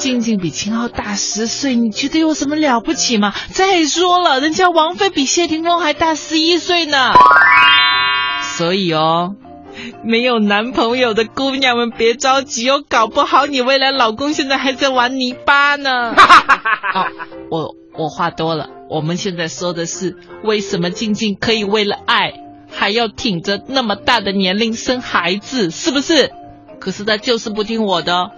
[0.00, 3.34] 静静比秦昊大十岁，你觉得有什么了不起吗？
[3.52, 7.12] 再说了，人家王菲比谢霆锋还大十一岁呢。
[8.40, 9.34] 所以哦，
[10.02, 16.14] 没有男朋友的姑娘们别着急哦，搞不好你未来老公现在还在玩泥巴呢。
[16.16, 17.04] 哦，
[17.50, 22.32] 我我话多了，我们现在说的是为什么静静可以为了爱
[22.72, 26.32] 还要挺着那么大的年龄生孩子，是不是？
[26.80, 28.30] 可是他就是不听我的。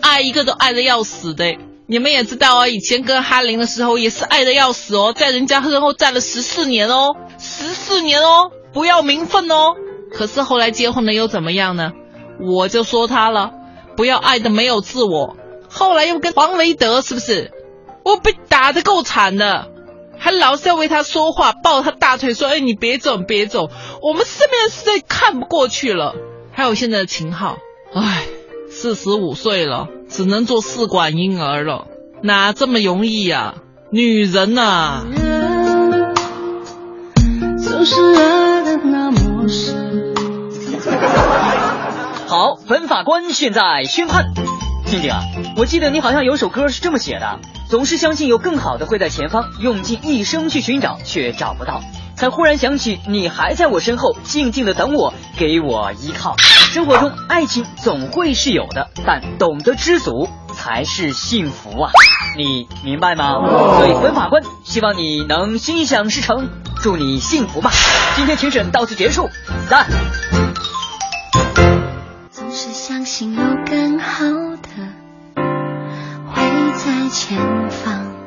[0.00, 9.74] 爱一个都爱的要死的，你们也知道啊，以前跟哈林的时候也是爱的要死哦，在人家身后站了十四年哦，十四年哦，不要名分哦。
[10.12, 11.92] 可是后来结婚了又怎么样呢？
[12.40, 13.52] 我就说他了，
[13.96, 15.36] 不要爱的没有自我。
[15.68, 17.52] 后来又跟黄维德是不是？
[18.04, 19.68] 我被打的够惨的，
[20.18, 23.68] 还老是要为他说话，抱他大腿说：“哎，你别走，别走。”
[24.02, 26.14] 我们身边实在看不过去了。
[26.52, 27.58] 还有现在的秦昊，
[27.94, 28.26] 唉。
[28.70, 31.88] 四十五岁了，只能做试管婴儿了，
[32.22, 33.56] 哪这么容易呀？
[33.90, 35.04] 女人呐！
[42.28, 44.32] 好，本法官现在宣判，
[44.86, 45.20] 静静啊，
[45.56, 51.82] 我记得你好像有首歌是这么写的：总是相信有更好的会在前方，用尽一生去寻找，却找不到。
[52.20, 56.36] 才忽然想起，你还在我身后，静静的等我，给我依靠。
[56.36, 61.90] 生活中，爱情总会是有的，但懂得知足才是幸福啊！
[62.36, 63.36] 你明白吗？
[63.78, 66.50] 所以，本法官，希望你能心想事成，
[66.82, 67.70] 祝你幸福吧。
[68.16, 69.30] 今天庭审到此结束，
[69.70, 69.86] 散。
[72.30, 74.68] 总是相信有更好的
[76.28, 76.42] 会
[76.74, 77.38] 在前
[77.70, 78.19] 方，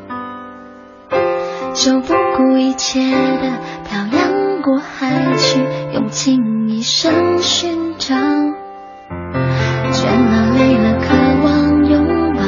[1.84, 5.60] 就不顾一切的漂洋过海去，
[5.94, 11.14] 用尽一生寻找，倦了累了，渴
[11.44, 12.08] 望拥
[12.38, 12.42] 抱，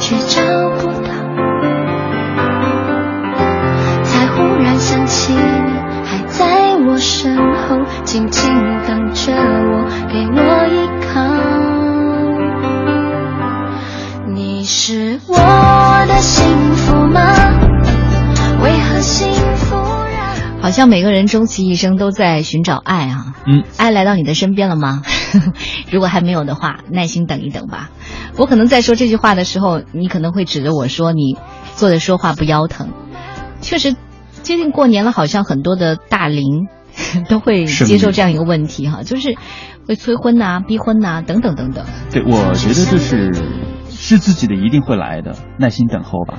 [0.00, 1.12] 却找不到，
[4.02, 5.38] 才忽然想起你
[6.04, 8.52] 还在我身后，静静
[8.88, 10.49] 等着我，给我
[20.70, 23.34] 好像每个人终其一生都在寻找爱啊。
[23.44, 25.02] 嗯，爱来到你的身边了吗？
[25.90, 27.90] 如果还没有的话，耐心等一等吧。
[28.36, 31.36] 我可能在说这句话的时候，你可能会指着我说你
[31.74, 32.90] 坐着说话不腰疼。
[33.60, 33.96] 确实，
[34.44, 36.68] 接近过年了，好像很多的大龄
[37.28, 39.34] 都会接受这样一个问题哈，就是
[39.88, 41.84] 会催婚呐、逼婚呐等等等等。
[42.12, 43.32] 对，我觉得就是
[43.90, 46.38] 是自己的一定会来的，耐心等候吧。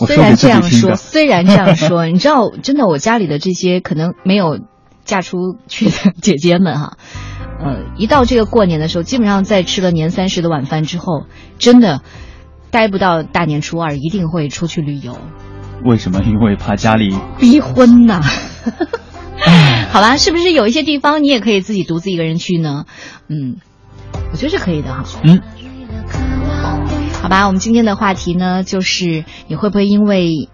[0.00, 4.60] 我虽然这样说，虽然这样说，你知道，真的，我家里的这些可能没有
[5.04, 6.98] 嫁出去的 姐姐们哈，
[7.58, 11.24] 呃，一到这个过年的时候，基本上在吃了年三十的晚饭之后，
[11.58, 12.02] 真的
[12.70, 15.16] 待不到大年初二，一定会出去旅游。
[15.84, 16.20] 为什么？
[16.24, 18.20] 因为怕家里逼婚呐、
[19.90, 22.84] 好吧，是不是有一些地方你也可以自己独自一个人去呢？
[23.28, 23.56] 嗯，
[24.32, 25.04] 我觉得是可以的哈。
[25.22, 25.40] 嗯，
[27.28, 30.48] 好吧，我们今天的话题呢，就是你会不会因为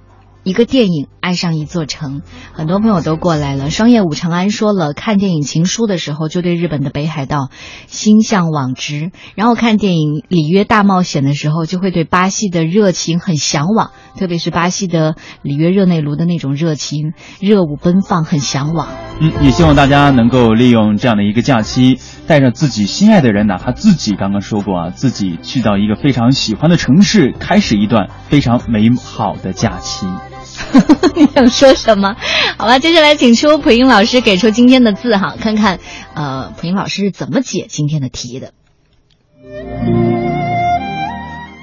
[0.45, 2.21] 一个电影爱上一座城？
[2.53, 3.71] 很多朋友都过来了。
[3.71, 7.49] 双叶武长安说了，看电影《情书》的时候，就对日本的北海道
[7.87, 18.89] 心向往之；然后看电影《里约大冒险》的时候，就会对巴西的热情很向往，特别是巴西的里约热内卢的那种热情，热舞奔放，很向往。
[19.21, 30.07] 嗯，也希望大家能够利用这样的一个假期，带着自己心爱的人，哪怕自己刚刚说过啊，自己去到一个非常喜欢的城市，开始一段非常美好的假期。
[31.17, 32.17] 你想说什么？
[32.59, 35.81] 好吧，接下来请出蒲英老师给出今天的字哈，看看
[36.15, 38.53] 呃蒲英老师是怎么解今天的题的。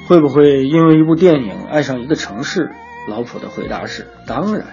[0.07, 2.71] 会不会因为一部电影爱上一个城市？
[3.09, 4.67] 老普的回答是：当然。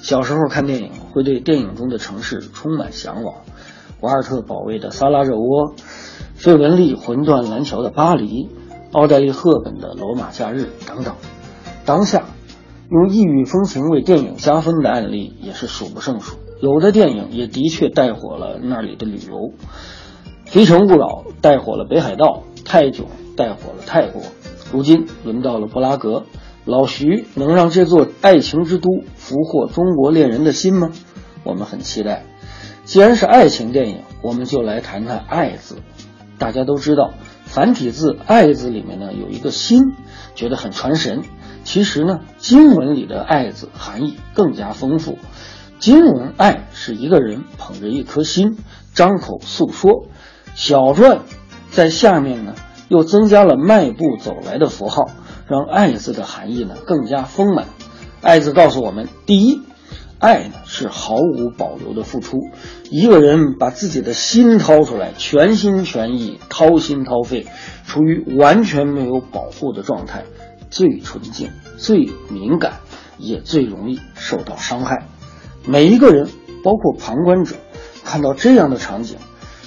[0.00, 3.34] 小时候看电影会对电影中的城市充满向往，
[4.00, 5.74] 瓦尔特保卫的萨拉热窝，
[6.34, 8.48] 费雯丽魂断蓝桥的巴黎，
[8.92, 11.16] 奥黛丽赫本的罗马假日等等。
[11.84, 12.24] 当下，
[12.90, 16.36] 用异域风情为电影加分的案例也是数不胜数。
[16.60, 19.36] 有的电影也的确带火了那里的旅游，
[20.44, 21.06] 《非诚勿扰》
[21.40, 24.22] 带火了北海道，《泰囧》带火了泰国。
[24.72, 26.24] 如今轮到了布拉格，
[26.64, 30.90] 老徐能让这座爱情之都俘获中国恋人的心吗？
[31.44, 32.24] 我们很期待。
[32.84, 35.76] 既然是爱情电影，我们就来谈谈“爱”字。
[36.40, 37.12] 大家都知道，
[37.44, 39.94] 繁体字“爱”字里面呢有一个“心”，
[40.34, 41.22] 觉得很传神。
[41.62, 45.18] 其实呢，经文里的“爱”字含义更加丰富。
[45.78, 48.56] 经文“爱”是一个人捧着一颗心，
[48.94, 50.06] 张口诉说。
[50.56, 51.20] 小篆
[51.70, 52.54] 在下面呢。
[52.90, 55.10] 又增加了迈步走来的符号，
[55.46, 57.66] 让“爱”字的含义呢更加丰满。
[58.20, 59.62] “爱”字告诉我们，第一，
[60.20, 62.36] 爱呢是毫无保留的付出，
[62.90, 67.46] 一个人把自己的心掏出来，全心全意、掏心掏肺，
[67.86, 70.24] 处于完全没有保护的状态，
[70.68, 72.80] 最纯净、最敏感，
[73.16, 75.06] 也最容易受到伤害。
[75.66, 76.28] 每一个人，
[76.62, 77.56] 包括旁观者，
[78.04, 79.16] 看到这样的场景，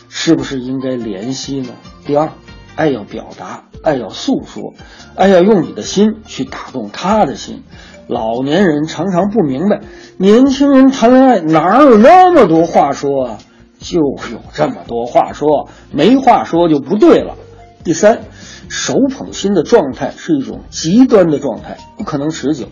[0.08, 1.70] 是不是应该怜惜呢？
[2.06, 2.30] 第二。
[2.76, 4.74] 爱要表达，爱要诉说，
[5.16, 7.62] 爱要用你的心去打动他的心。
[8.08, 9.82] 老年人常常不明白，
[10.18, 13.38] 年轻人谈恋爱哪有那么多话说啊？
[13.80, 17.36] 就有这么多话说，没话说就不对了。
[17.84, 18.22] 第三，
[18.70, 22.68] 手捧心的状态是一种极端的状态，不可能持久。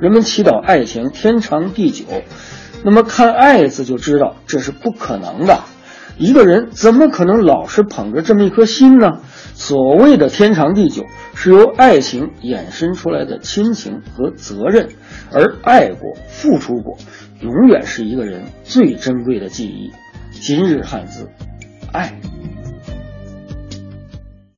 [0.00, 2.04] 人们祈祷爱情天长地久，
[2.84, 5.60] 那么看“爱”字就知道这是不可能的。
[6.18, 9.20] 一个人怎么可能老是捧着这么一颗心呢？
[9.54, 11.04] 所谓的天长地久，
[11.34, 14.88] 是由爱情衍生出来的亲情和责任，
[15.32, 16.96] 而爱过、付出过，
[17.40, 19.92] 永远是一个人最珍贵的记忆。
[20.32, 21.28] 今日汉字，
[21.92, 22.20] 爱。